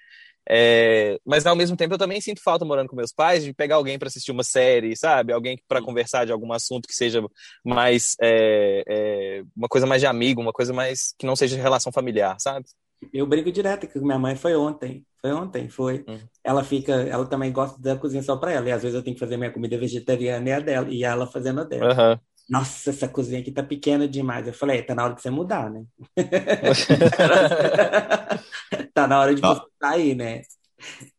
[0.50, 1.18] É...
[1.26, 3.98] Mas ao mesmo tempo eu também sinto falta morando com meus pais de pegar alguém
[3.98, 5.32] para assistir uma série, sabe?
[5.32, 7.22] Alguém para conversar de algum assunto que seja
[7.64, 8.84] mais é...
[8.88, 9.44] É...
[9.56, 12.66] uma coisa mais de amigo, uma coisa mais que não seja relação familiar, sabe?
[13.12, 15.06] Eu brigo direto, que minha mãe foi ontem.
[15.22, 16.04] Foi ontem, foi.
[16.08, 16.20] Uhum.
[16.44, 18.68] Ela fica, ela também gosta da cozinha só para ela.
[18.68, 21.26] E às vezes eu tenho que fazer minha comida vegetariana e a dela, e ela
[21.26, 22.12] fazendo a dela.
[22.12, 22.20] Uhum.
[22.50, 24.48] Nossa, essa cozinha aqui tá pequena demais.
[24.48, 25.84] Eu falei, tá na hora de você mudar, né?
[28.94, 30.42] tá na hora de você sair, né?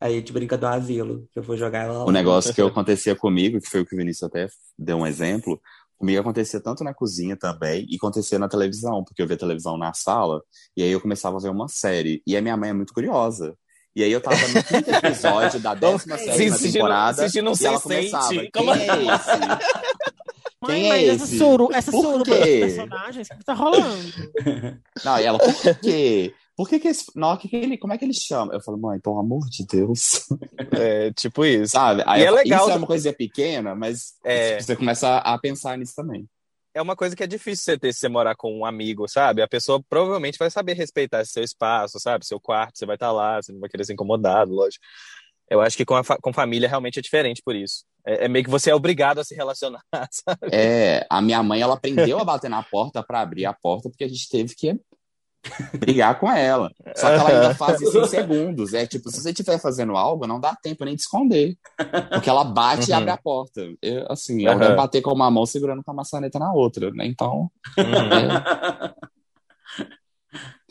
[0.01, 2.05] Aí a gente brinca do asilo, que eu vou jogar ela lá.
[2.05, 5.61] O negócio que acontecia comigo, que foi o que o Vinícius até deu um exemplo,
[5.99, 9.93] comigo acontecia tanto na cozinha também e acontecia na televisão, porque eu via televisão na
[9.93, 10.43] sala
[10.77, 12.23] e aí eu começava a ver uma série.
[12.27, 13.57] E a minha mãe é muito curiosa.
[13.97, 17.23] E aí eu tava no quinto episódio da décima sétima temporada.
[17.23, 19.39] Assistindo um e ela começava, quem é esse?
[20.61, 23.85] Mãe, Quem é essa suru, essa suruba dos personagens, o que tá rolando?
[25.05, 26.35] Não, e ela, por quê?
[26.57, 27.07] Por que que esse...
[27.17, 27.77] Não, que que ele...
[27.77, 28.55] Como é que ele chama?
[28.55, 30.27] Eu falo, mãe, pelo amor de Deus.
[30.77, 31.73] É, tipo isso.
[31.73, 32.03] Sabe?
[32.07, 32.63] Aí e é legal.
[32.63, 34.61] Isso é uma coisinha pequena, mas é...
[34.61, 36.29] você começa a pensar nisso também
[36.75, 39.41] é uma coisa que é difícil você ter se você morar com um amigo, sabe?
[39.41, 42.27] A pessoa provavelmente vai saber respeitar esse seu espaço, sabe?
[42.27, 44.85] Seu quarto, você vai estar tá lá, você não vai querer ser incomodado, lógico.
[45.49, 47.85] Eu acho que com, a fa com família realmente é diferente por isso.
[48.05, 50.49] É, é, meio que você é obrigado a se relacionar, sabe?
[50.51, 54.05] É, a minha mãe, ela aprendeu a bater na porta para abrir a porta, porque
[54.05, 54.77] a gente teve que
[55.79, 56.73] brigar com ela.
[56.97, 58.75] Só que ela ainda faz isso em segundos.
[58.75, 61.57] É tipo, se você estiver fazendo algo, não dá tempo nem de esconder.
[62.11, 62.89] Porque ela bate uhum.
[62.89, 63.63] e abre a porta.
[63.83, 64.59] Eu, assim, ela uhum.
[64.61, 67.07] vai bater com uma mão segurando com a maçaneta na outra, né?
[67.07, 67.51] Então.
[67.79, 68.95] Uhum.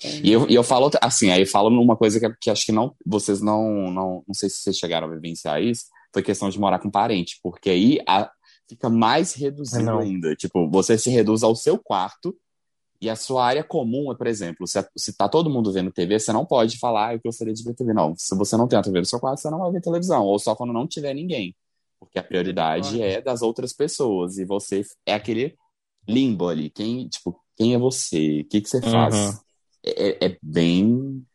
[0.04, 0.20] É...
[0.22, 2.74] E eu, e eu falo assim, aí eu falo numa coisa que, que acho que
[2.74, 6.60] não, vocês não, não, não sei se vocês chegaram a vivenciar isso, foi questão de
[6.60, 8.30] morar com parente, porque aí a,
[8.68, 10.36] fica mais reduzido ainda.
[10.36, 12.36] Tipo, você se reduz ao seu quarto
[13.04, 16.20] e a sua área comum é, por exemplo, se, se tá todo mundo vendo TV,
[16.20, 17.93] você não pode falar, ah, eu gostaria de ver TV.
[17.93, 20.24] Não, se você não tem a TV no seu quarto, você não vai ver televisão,
[20.24, 21.56] ou só quando não tiver ninguém.
[21.99, 25.56] Porque a prioridade é das outras pessoas e você é aquele
[26.08, 26.70] limbo ali.
[26.70, 28.41] Quem, tipo, quem é você?
[28.41, 29.16] O que, que você faz?
[29.16, 29.43] Uhum
[29.84, 31.26] é, é bem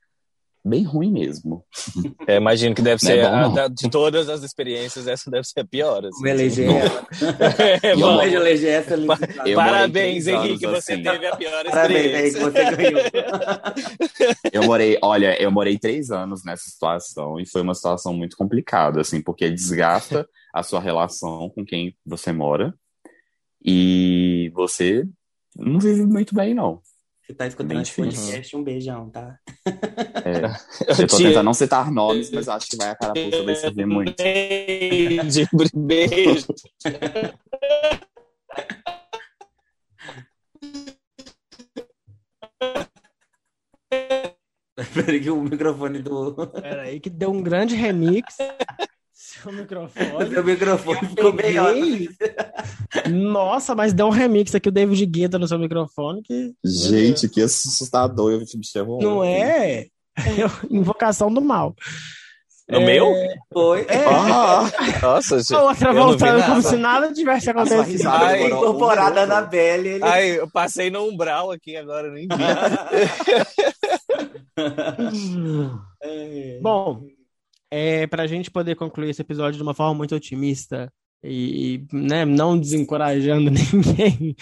[0.65, 1.65] bem ruim mesmo.
[2.27, 5.61] É, imagino que deve ser, é bom, a, de todas as experiências, essa deve ser
[5.61, 6.05] a pior.
[6.05, 6.23] Assim.
[6.23, 7.07] Vamos eleger ela.
[7.83, 8.97] é, Vamos eleger essa
[9.55, 11.03] Parabéns, Henrique, você assim.
[11.03, 12.51] teve a pior Parabéns, experiência.
[12.51, 13.01] Parabéns, você ganhou.
[14.53, 19.01] eu morei, olha, eu morei três anos nessa situação e foi uma situação muito complicada,
[19.01, 22.75] assim, porque desgasta a sua relação com quem você mora
[23.65, 25.07] e você
[25.57, 26.81] não vive muito bem, não.
[27.29, 29.39] Você tá escutando esse podcast, um beijão, tá?
[30.25, 30.47] É,
[30.89, 34.15] eu tô tentando não citar nomes, mas acho que vai a carapuça vai servir muito.
[35.75, 36.47] Beijo.
[44.95, 46.35] Peraí que o microfone do...
[46.63, 48.39] Peraí que deu um grande remix.
[49.43, 50.31] Seu microfone.
[50.31, 51.75] Seu microfone ficou melhor.
[53.11, 56.23] Nossa, mas deu um remix aqui o David Guetta no seu microfone.
[56.23, 56.55] Que...
[56.65, 58.33] Gente, que assustador.
[58.33, 58.47] Eu me
[59.03, 59.81] Não é?
[59.81, 59.87] é?
[60.71, 61.75] Invocação do mal.
[62.69, 62.85] No é...
[62.85, 63.15] meu?
[63.53, 63.87] Foi.
[63.89, 64.05] É.
[64.05, 64.71] Ah,
[65.01, 65.55] nossa, gente.
[65.55, 68.07] A outra voltando como se nada tivesse acontecido.
[68.09, 69.89] Ai, incorporada na Belle.
[69.89, 70.05] Ele...
[70.05, 72.35] Ai, eu passei no umbral aqui agora, nem vi.
[76.61, 77.07] Bom,
[77.71, 80.93] é, para a gente poder concluir esse episódio de uma forma muito otimista
[81.23, 84.37] e, né, não desencorajando ninguém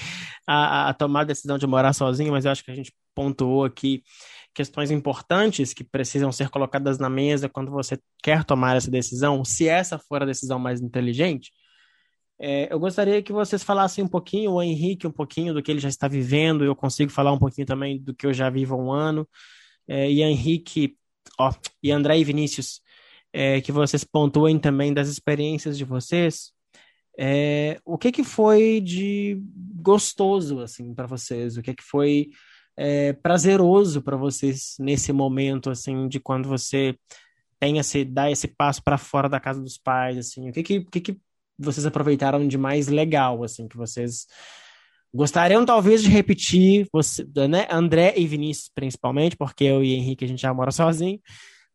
[0.46, 3.64] a, a, tomar a decisão de morar sozinho, mas eu acho que a gente pontuou
[3.64, 4.02] aqui
[4.54, 9.68] questões importantes que precisam ser colocadas na mesa quando você quer tomar essa decisão, se
[9.68, 11.50] essa for a decisão mais inteligente.
[12.38, 15.80] É, eu gostaria que vocês falassem um pouquinho, o Henrique, um pouquinho do que ele
[15.80, 18.78] já está vivendo, eu consigo falar um pouquinho também do que eu já vivo há
[18.78, 19.28] um ano.
[19.88, 20.96] É, e Henrique,
[21.38, 21.52] ó,
[21.82, 22.80] e André e Vinícius,
[23.32, 26.52] é, que vocês pontuem também das experiências de vocês.
[27.18, 29.40] É, o que que foi de
[29.80, 31.56] gostoso assim para vocês?
[31.56, 32.28] O que que foi
[32.76, 36.94] é, prazeroso para vocês nesse momento assim de quando você
[37.58, 40.50] tem esse dá esse passo para fora da casa dos pais assim?
[40.50, 41.20] O que que, que que
[41.58, 44.26] vocês aproveitaram de mais legal assim que vocês
[45.14, 47.66] gostariam talvez de repetir, você, né?
[47.70, 51.18] André e Vinícius principalmente, porque eu e Henrique a gente já mora sozinho.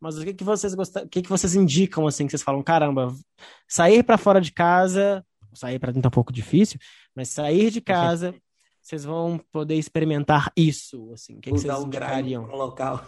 [0.02, 2.64] Mas o que, que vocês gostam, o que, que vocês indicam assim que vocês falam,
[2.64, 3.14] caramba,
[3.68, 5.24] sair para fora de casa,
[5.54, 6.80] sair para dentro é um pouco difícil,
[7.16, 8.34] mas sair de casa
[8.92, 12.46] vocês vão poder experimentar isso, assim, o que, que vocês um indicariam?
[12.46, 13.02] Com local.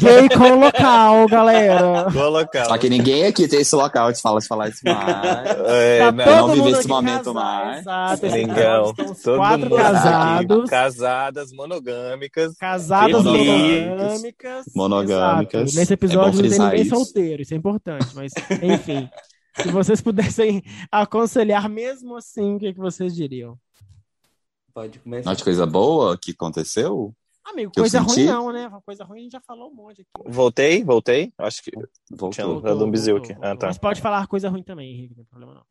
[0.00, 2.04] Gay com local, galera.
[2.04, 2.66] Com local.
[2.66, 5.48] Só que ninguém aqui tem esse local de falar, de falar isso mais.
[5.66, 7.80] É, tá não, não viver esse momento mais.
[7.80, 8.94] Exato, Legal.
[9.36, 10.70] quatro casados.
[10.70, 12.56] Casadas, monogâmicas.
[12.56, 14.66] Casadas monogâmicas.
[14.72, 15.62] Monogâmicas.
[15.62, 15.80] Exato.
[15.80, 16.94] Nesse episódio é não tem ninguém isso.
[16.94, 18.30] solteiro, isso é importante, mas
[18.62, 19.10] enfim.
[19.60, 20.62] se vocês pudessem
[20.92, 23.58] aconselhar mesmo assim, o que, que vocês diriam?
[24.78, 25.28] Pode começar.
[25.28, 27.12] Não de coisa boa que aconteceu?
[27.44, 28.70] Amigo, coisa ruim não, né?
[28.86, 30.30] Coisa ruim a gente já falou um monte aqui.
[30.30, 31.32] Voltei, voltei.
[31.36, 31.72] Acho que
[32.08, 33.32] voltou, tinha voltou, um voltou, aqui.
[33.42, 33.66] Ah, tá.
[33.66, 35.64] Mas pode falar coisa ruim também, Henrique, não tem problema não.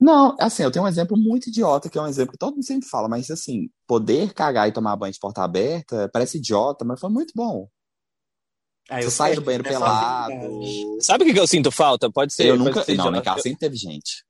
[0.00, 2.64] Não, assim, eu tenho um exemplo muito idiota, que é um exemplo que todo mundo
[2.64, 6.98] sempre fala, mas assim, poder cagar e tomar banho de porta aberta parece idiota, mas
[6.98, 7.68] foi muito bom.
[8.88, 10.32] Ah, Você sai do banheiro pelado.
[11.00, 12.10] Sabe o que eu sinto falta?
[12.10, 12.46] Pode ser.
[12.46, 12.82] Eu nunca.
[12.96, 14.24] Não, em casa sempre teve gente.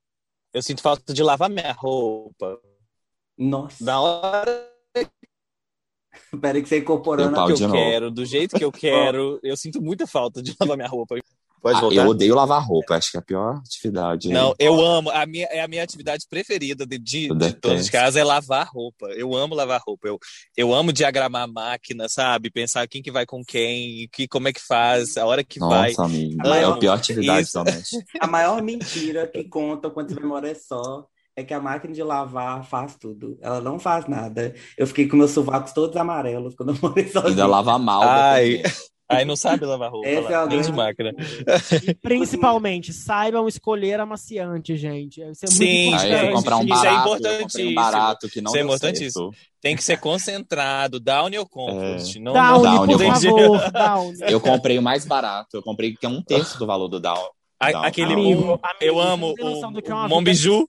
[0.53, 2.59] Eu sinto falta de lavar minha roupa.
[3.37, 3.83] Nossa.
[3.83, 4.73] Na hora
[6.39, 9.81] Peraí que você incorporando o que eu quero, do jeito que eu quero, eu sinto
[9.81, 11.15] muita falta de lavar minha roupa.
[11.61, 11.95] Pode voltar.
[11.95, 14.27] eu odeio lavar roupa, acho que é a pior atividade.
[14.27, 15.09] Não, eu amo.
[15.11, 18.67] A minha, é a minha atividade preferida de, de, de todas as casas é lavar
[18.67, 19.07] roupa.
[19.11, 20.09] Eu amo lavar roupa.
[20.09, 20.19] Eu,
[20.57, 22.51] eu amo diagramar a máquina, sabe?
[22.51, 25.75] Pensar quem que vai com quem, que, como é que faz, a hora que Nossa,
[25.75, 25.89] vai.
[25.91, 26.47] Nossa, amigo.
[26.47, 27.97] É a pior atividade, somente.
[28.19, 31.93] A maior mentira que conta quando você vai morar é só é que a máquina
[31.93, 33.37] de lavar faz tudo.
[33.41, 34.53] Ela não faz nada.
[34.77, 37.29] Eu fiquei com meus sovacos todos amarelos quando eu morei sozinho.
[37.33, 38.03] Ainda lava mal.
[38.03, 38.61] Ai,
[39.09, 40.07] aí não sabe lavar roupa.
[40.07, 41.11] Esse lá, é o de máquina.
[41.87, 45.21] E principalmente, saibam escolher amaciante, gente.
[45.21, 46.13] Isso é Sim, muito importante.
[46.13, 47.69] Aí comprar um barato, Isso é importantíssimo.
[47.69, 49.31] Um barato que não Isso é importantíssimo.
[49.59, 50.99] Tem que ser concentrado.
[50.99, 52.17] Downy ou Compost?
[52.17, 52.21] É.
[52.21, 53.71] Não, Downy, não, por favor.
[53.71, 54.17] Downy.
[54.21, 55.57] Eu comprei o mais barato.
[55.57, 57.29] Eu comprei que é um terço do valor do Downy.
[57.63, 60.67] A, aquele amigo, amigo, eu amo o, é Mombiju.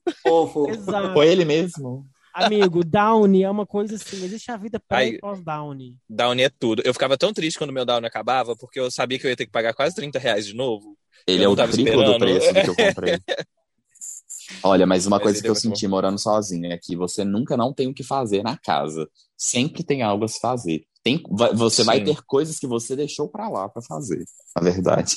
[1.12, 2.06] Foi ele mesmo.
[2.34, 5.96] Amigo, Downy é uma coisa assim, existe a vida pré e pós-Downy.
[6.10, 6.82] Downy é tudo.
[6.84, 9.46] Eu ficava tão triste quando meu Downy acabava, porque eu sabia que eu ia ter
[9.46, 10.96] que pagar quase 30 reais de novo.
[11.28, 12.12] Ele é o triplo esperando.
[12.12, 13.18] do preço do que eu comprei.
[14.64, 15.92] Olha, mas uma mas coisa que eu senti bom.
[15.92, 19.08] morando sozinho é que você nunca não tem o que fazer na casa.
[19.38, 20.84] Sempre tem algo a se fazer.
[21.04, 21.22] Tem,
[21.54, 21.86] você Sim.
[21.86, 24.24] vai ter coisas que você deixou para lá para fazer,
[24.56, 25.16] na verdade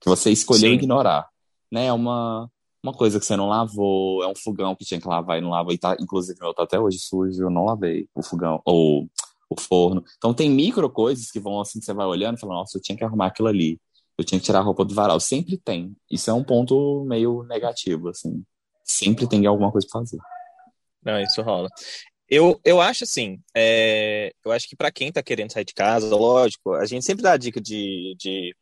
[0.00, 0.74] que você escolheu Sim.
[0.74, 1.28] ignorar.
[1.70, 1.86] Né?
[1.86, 2.50] É uma,
[2.82, 5.50] uma coisa que você não lavou, é um fogão que tinha que lavar e não
[5.50, 9.08] lavou, e tá, inclusive meu tá até hoje sujo, eu não lavei o fogão, ou
[9.48, 10.04] o forno.
[10.16, 12.82] Então tem micro coisas que vão assim, que você vai olhando e fala, nossa, eu
[12.82, 13.80] tinha que arrumar aquilo ali,
[14.18, 15.20] eu tinha que tirar a roupa do varal.
[15.20, 15.94] Sempre tem.
[16.10, 18.42] Isso é um ponto meio negativo, assim.
[18.82, 20.18] Sempre tem alguma coisa pra fazer.
[21.04, 21.68] Não, isso rola.
[22.28, 26.14] Eu, eu acho assim, é, eu acho que para quem tá querendo sair de casa,
[26.16, 28.52] lógico, a gente sempre dá a dica de, de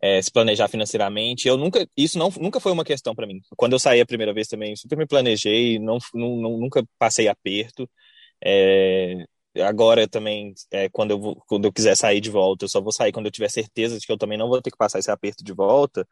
[0.00, 1.48] é, se planejar financeiramente.
[1.48, 3.40] Eu nunca, isso não, nunca foi uma questão para mim.
[3.56, 7.88] Quando eu saí a primeira vez também, super me planejei, não, não, nunca passei aperto.
[8.44, 9.24] É,
[9.62, 12.92] agora também, é, quando, eu vou, quando eu quiser sair de volta, eu só vou
[12.92, 15.10] sair quando eu tiver certeza de que eu também não vou ter que passar esse
[15.10, 16.06] aperto de volta.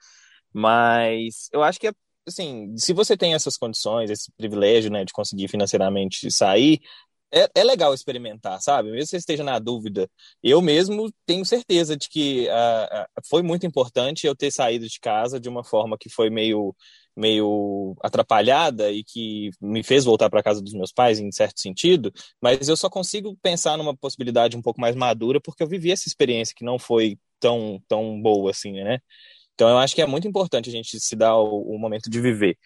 [0.52, 1.92] Mas eu acho que,
[2.26, 6.80] assim, se você tem essas condições, esse privilégio, né, de conseguir financeiramente sair,
[7.36, 8.90] é, é legal experimentar, sabe?
[8.90, 10.08] Mesmo que você esteja na dúvida.
[10.42, 15.38] Eu mesmo tenho certeza de que uh, foi muito importante eu ter saído de casa
[15.38, 16.74] de uma forma que foi meio,
[17.14, 22.10] meio atrapalhada e que me fez voltar para casa dos meus pais, em certo sentido,
[22.40, 26.08] mas eu só consigo pensar numa possibilidade um pouco mais madura porque eu vivi essa
[26.08, 28.98] experiência que não foi tão, tão boa assim, né?
[29.54, 32.20] Então eu acho que é muito importante a gente se dar o, o momento de
[32.20, 32.58] viver.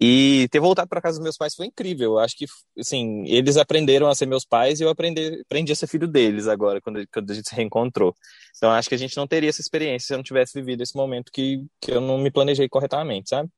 [0.00, 2.12] E ter voltado para casa dos meus pais foi incrível.
[2.12, 2.46] Eu acho que,
[2.78, 6.48] assim, eles aprenderam a ser meus pais e eu aprendi, aprendi a ser filho deles
[6.48, 8.14] agora, quando, quando a gente se reencontrou.
[8.56, 10.96] Então, acho que a gente não teria essa experiência se eu não tivesse vivido esse
[10.96, 13.48] momento que, que eu não me planejei corretamente, sabe?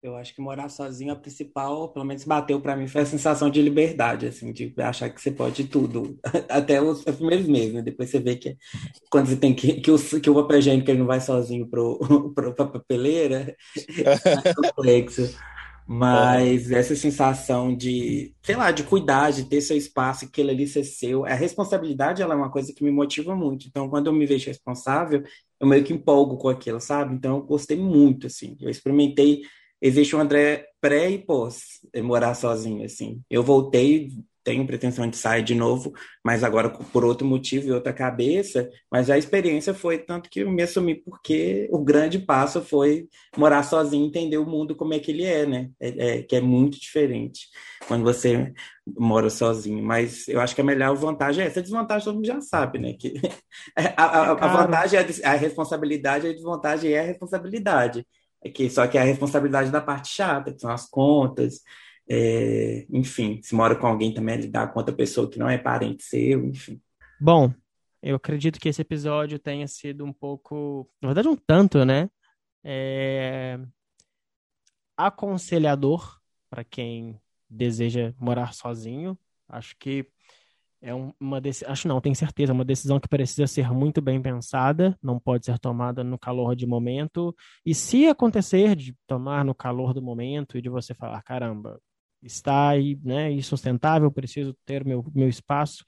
[0.00, 3.50] Eu acho que morar sozinho, a principal, pelo menos bateu para mim, foi a sensação
[3.50, 6.16] de liberdade, assim, de achar que você pode tudo,
[6.48, 7.82] até os, os primeiros meses, né?
[7.82, 8.56] Depois você vê que
[9.10, 11.98] quando você tem que, que o, que o que ele não vai sozinho pro,
[12.32, 15.36] pra papeleira, é complexo.
[15.90, 20.84] Mas essa sensação de, sei lá, de cuidar, de ter seu espaço, aquilo ali ser
[20.84, 23.66] seu, a responsabilidade ela é uma coisa que me motiva muito.
[23.66, 25.24] Então, quando eu me vejo responsável,
[25.58, 27.14] eu meio que empolgo com aquilo, sabe?
[27.14, 28.54] Então, eu gostei muito, assim.
[28.60, 29.40] Eu experimentei
[29.80, 33.20] existe um André pré e pós morar sozinho, assim.
[33.28, 34.10] Eu voltei,
[34.44, 35.92] tenho pretensão de sair de novo,
[36.24, 40.50] mas agora por outro motivo e outra cabeça, mas a experiência foi tanto que eu
[40.50, 45.10] me assumi porque o grande passo foi morar sozinho, entender o mundo como é que
[45.10, 45.70] ele é, né?
[45.80, 45.88] É,
[46.18, 47.48] é, que é muito diferente
[47.86, 48.52] quando você
[48.86, 52.26] mora sozinho, mas eu acho que a melhor vantagem é essa, a desvantagem todo mundo
[52.26, 52.94] já sabe, né?
[52.94, 53.14] Que
[53.76, 58.06] a, a, a vantagem é a responsabilidade, a desvantagem é a responsabilidade.
[58.42, 61.62] É que, só que é a responsabilidade da parte chata, que são as contas,
[62.08, 65.58] é, enfim, se mora com alguém também é lidar com outra pessoa que não é
[65.58, 66.80] parente seu, enfim.
[67.20, 67.52] Bom,
[68.02, 72.08] eu acredito que esse episódio tenha sido um pouco, na verdade um tanto, né?
[72.64, 73.58] É...
[74.96, 79.18] aconselhador para quem deseja morar sozinho.
[79.48, 80.06] Acho que
[80.80, 85.18] é uma acho não, tenho certeza, uma decisão que precisa ser muito bem pensada, não
[85.18, 87.34] pode ser tomada no calor de momento.
[87.66, 91.80] E se acontecer de tomar no calor do momento e de você falar, caramba,
[92.22, 95.84] está aí, né, insustentável, preciso ter meu, meu espaço,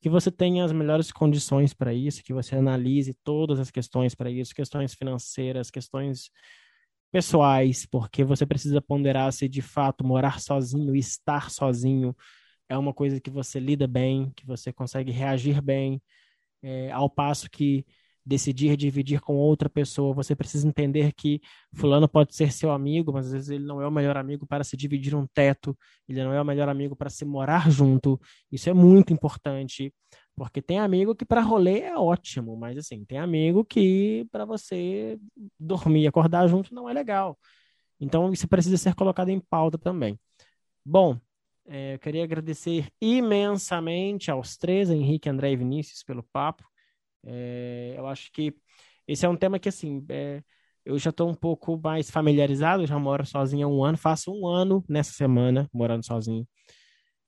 [0.00, 4.30] que você tenha as melhores condições para isso, que você analise todas as questões para
[4.30, 6.30] isso, questões financeiras, questões
[7.12, 12.14] pessoais, porque você precisa ponderar se de fato morar sozinho, estar sozinho
[12.70, 16.00] é uma coisa que você lida bem, que você consegue reagir bem,
[16.62, 17.84] é, ao passo que
[18.24, 21.40] decidir dividir com outra pessoa, você precisa entender que
[21.74, 24.62] fulano pode ser seu amigo, mas às vezes ele não é o melhor amigo para
[24.62, 25.76] se dividir um teto,
[26.08, 28.20] ele não é o melhor amigo para se morar junto.
[28.52, 29.92] Isso é muito importante,
[30.36, 35.18] porque tem amigo que para rolê é ótimo, mas assim, tem amigo que para você
[35.58, 37.38] dormir e acordar junto não é legal.
[38.00, 40.18] Então isso precisa ser colocado em pauta também.
[40.84, 41.18] Bom,
[41.66, 46.64] é, eu queria agradecer imensamente aos três, Henrique, André e Vinícius, pelo papo.
[47.24, 48.54] É, eu acho que
[49.06, 50.42] esse é um tema que, assim, é,
[50.84, 54.46] eu já estou um pouco mais familiarizado, já moro sozinho há um ano, faço um
[54.46, 56.46] ano nessa semana morando sozinho.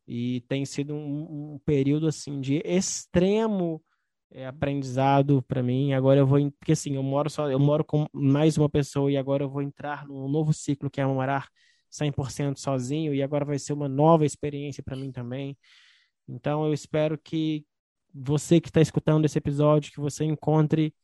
[0.07, 3.83] E tem sido um, um período, assim, de extremo
[4.31, 5.93] é, aprendizado para mim.
[5.93, 9.17] Agora eu vou, porque assim, eu moro só, eu moro com mais uma pessoa e
[9.17, 11.49] agora eu vou entrar num novo ciclo que é morar
[11.93, 15.56] 100% sozinho e agora vai ser uma nova experiência para mim também.
[16.28, 17.64] Então eu espero que
[18.14, 20.94] você que está escutando esse episódio, que você encontre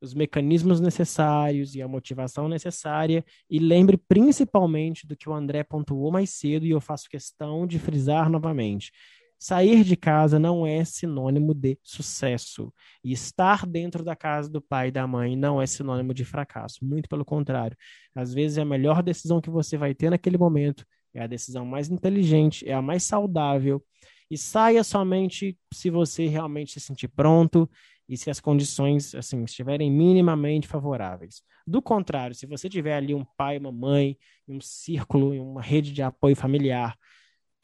[0.00, 6.10] os mecanismos necessários e a motivação necessária e lembre principalmente do que o André pontuou
[6.10, 8.92] mais cedo e eu faço questão de frisar novamente.
[9.38, 12.72] Sair de casa não é sinônimo de sucesso.
[13.02, 16.84] E estar dentro da casa do pai e da mãe não é sinônimo de fracasso.
[16.84, 17.76] Muito pelo contrário.
[18.14, 21.90] Às vezes, a melhor decisão que você vai ter naquele momento é a decisão mais
[21.90, 23.82] inteligente, é a mais saudável.
[24.30, 27.68] E saia somente se você realmente se sentir pronto
[28.08, 31.42] e se as condições assim estiverem minimamente favoráveis.
[31.66, 36.02] Do contrário, se você tiver ali um pai, uma mãe, um círculo, uma rede de
[36.02, 36.96] apoio familiar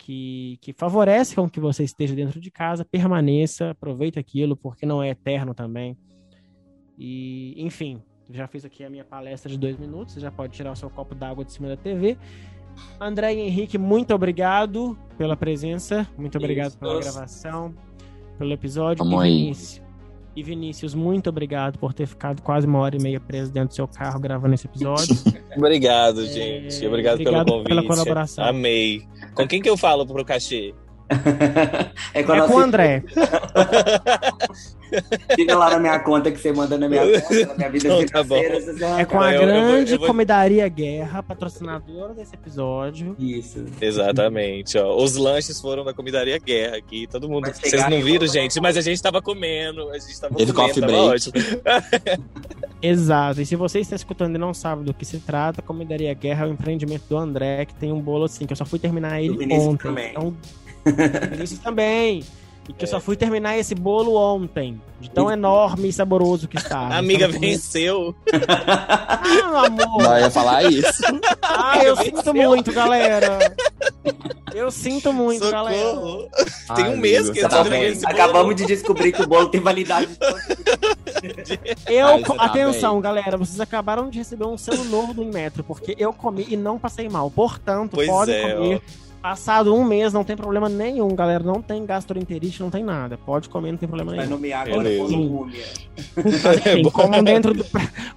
[0.01, 5.03] que, que favorece com que você esteja dentro de casa, permaneça, aproveite aquilo, porque não
[5.03, 5.97] é eterno também.
[6.99, 10.73] E, enfim, já fiz aqui a minha palestra de dois minutos, você já pode tirar
[10.73, 12.17] o seu copo d'água de cima da TV.
[12.99, 16.79] André e Henrique, muito obrigado pela presença, muito obrigado Isso.
[16.79, 17.75] pela gravação,
[18.39, 19.05] pelo episódio.
[19.05, 19.83] Vamos Vinícius,
[20.35, 23.75] e Vinícius, muito obrigado por ter ficado quase uma hora e meia preso dentro do
[23.75, 25.17] seu carro gravando esse episódio.
[25.57, 26.87] obrigado, gente.
[26.87, 27.69] Obrigado, obrigado pelo convite.
[27.69, 28.45] Pela colaboração.
[28.45, 29.03] Amei.
[29.35, 30.75] Com quem que eu falo pro cachê?
[32.15, 33.03] É com, é com o André.
[35.37, 38.25] Fica lá na minha conta que você manda na minha conta, na minha vida então,
[38.25, 43.15] tá É com a eu, grande eu vou, eu Comidaria Guerra, patrocinadora desse episódio.
[43.19, 43.65] Isso.
[43.81, 44.77] Exatamente.
[44.79, 44.97] Ó.
[44.97, 47.07] Os lanches foram da Comidaria Guerra aqui.
[47.07, 47.51] Todo mundo.
[47.53, 49.91] Vocês não viram, gente, mas a gente tava comendo.
[49.91, 51.35] A gente tava Ele comendo, tava ótimo.
[52.83, 53.41] Exato.
[53.41, 56.49] E se você está escutando e não sabe do que se trata, Comidaria Guerra é
[56.49, 59.53] o empreendimento do André, que tem um bolo assim, que eu só fui terminar ele
[59.55, 59.89] ontem.
[59.89, 60.11] Também.
[60.11, 60.35] Então,
[60.85, 62.25] Vinícius também.
[62.69, 62.87] E que é.
[62.87, 64.81] eu só fui terminar esse bolo ontem.
[65.01, 66.79] De tão enorme e saboroso que está.
[66.95, 68.15] A amiga venceu.
[68.49, 70.03] ah, meu amor.
[70.03, 71.03] Não, eu ia falar isso.
[71.43, 73.55] Ah, eu sinto muito, galera.
[74.55, 75.65] Eu sinto muito, Socorro.
[75.65, 76.29] galera.
[76.77, 77.65] Tem um mês que eu tá
[78.07, 80.11] Acabamos de descobrir que o bolo tem validade.
[81.89, 83.03] eu, tá atenção, bem.
[83.03, 86.79] galera, vocês acabaram de receber um selo novo do Inmetro, porque eu comi e não
[86.79, 87.31] passei mal.
[87.31, 88.83] Portanto, pois podem é, comer.
[89.07, 91.45] Ó Passado um mês, não tem problema nenhum, galera.
[91.45, 93.19] Não tem gastroenterite, não tem nada.
[93.19, 94.23] Pode comer, não tem problema nenhum.
[94.23, 94.89] Vai nomear agora
[96.65, 97.65] é comam dentro do,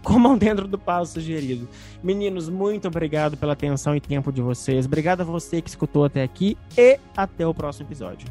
[0.02, 1.68] comam dentro do passo sugerido.
[2.02, 4.86] Meninos, muito obrigado pela atenção e tempo de vocês.
[4.86, 8.28] Obrigado a você que escutou até aqui e até o próximo episódio.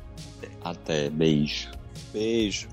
[0.65, 1.69] Até, beijo.
[2.12, 2.69] Beijo.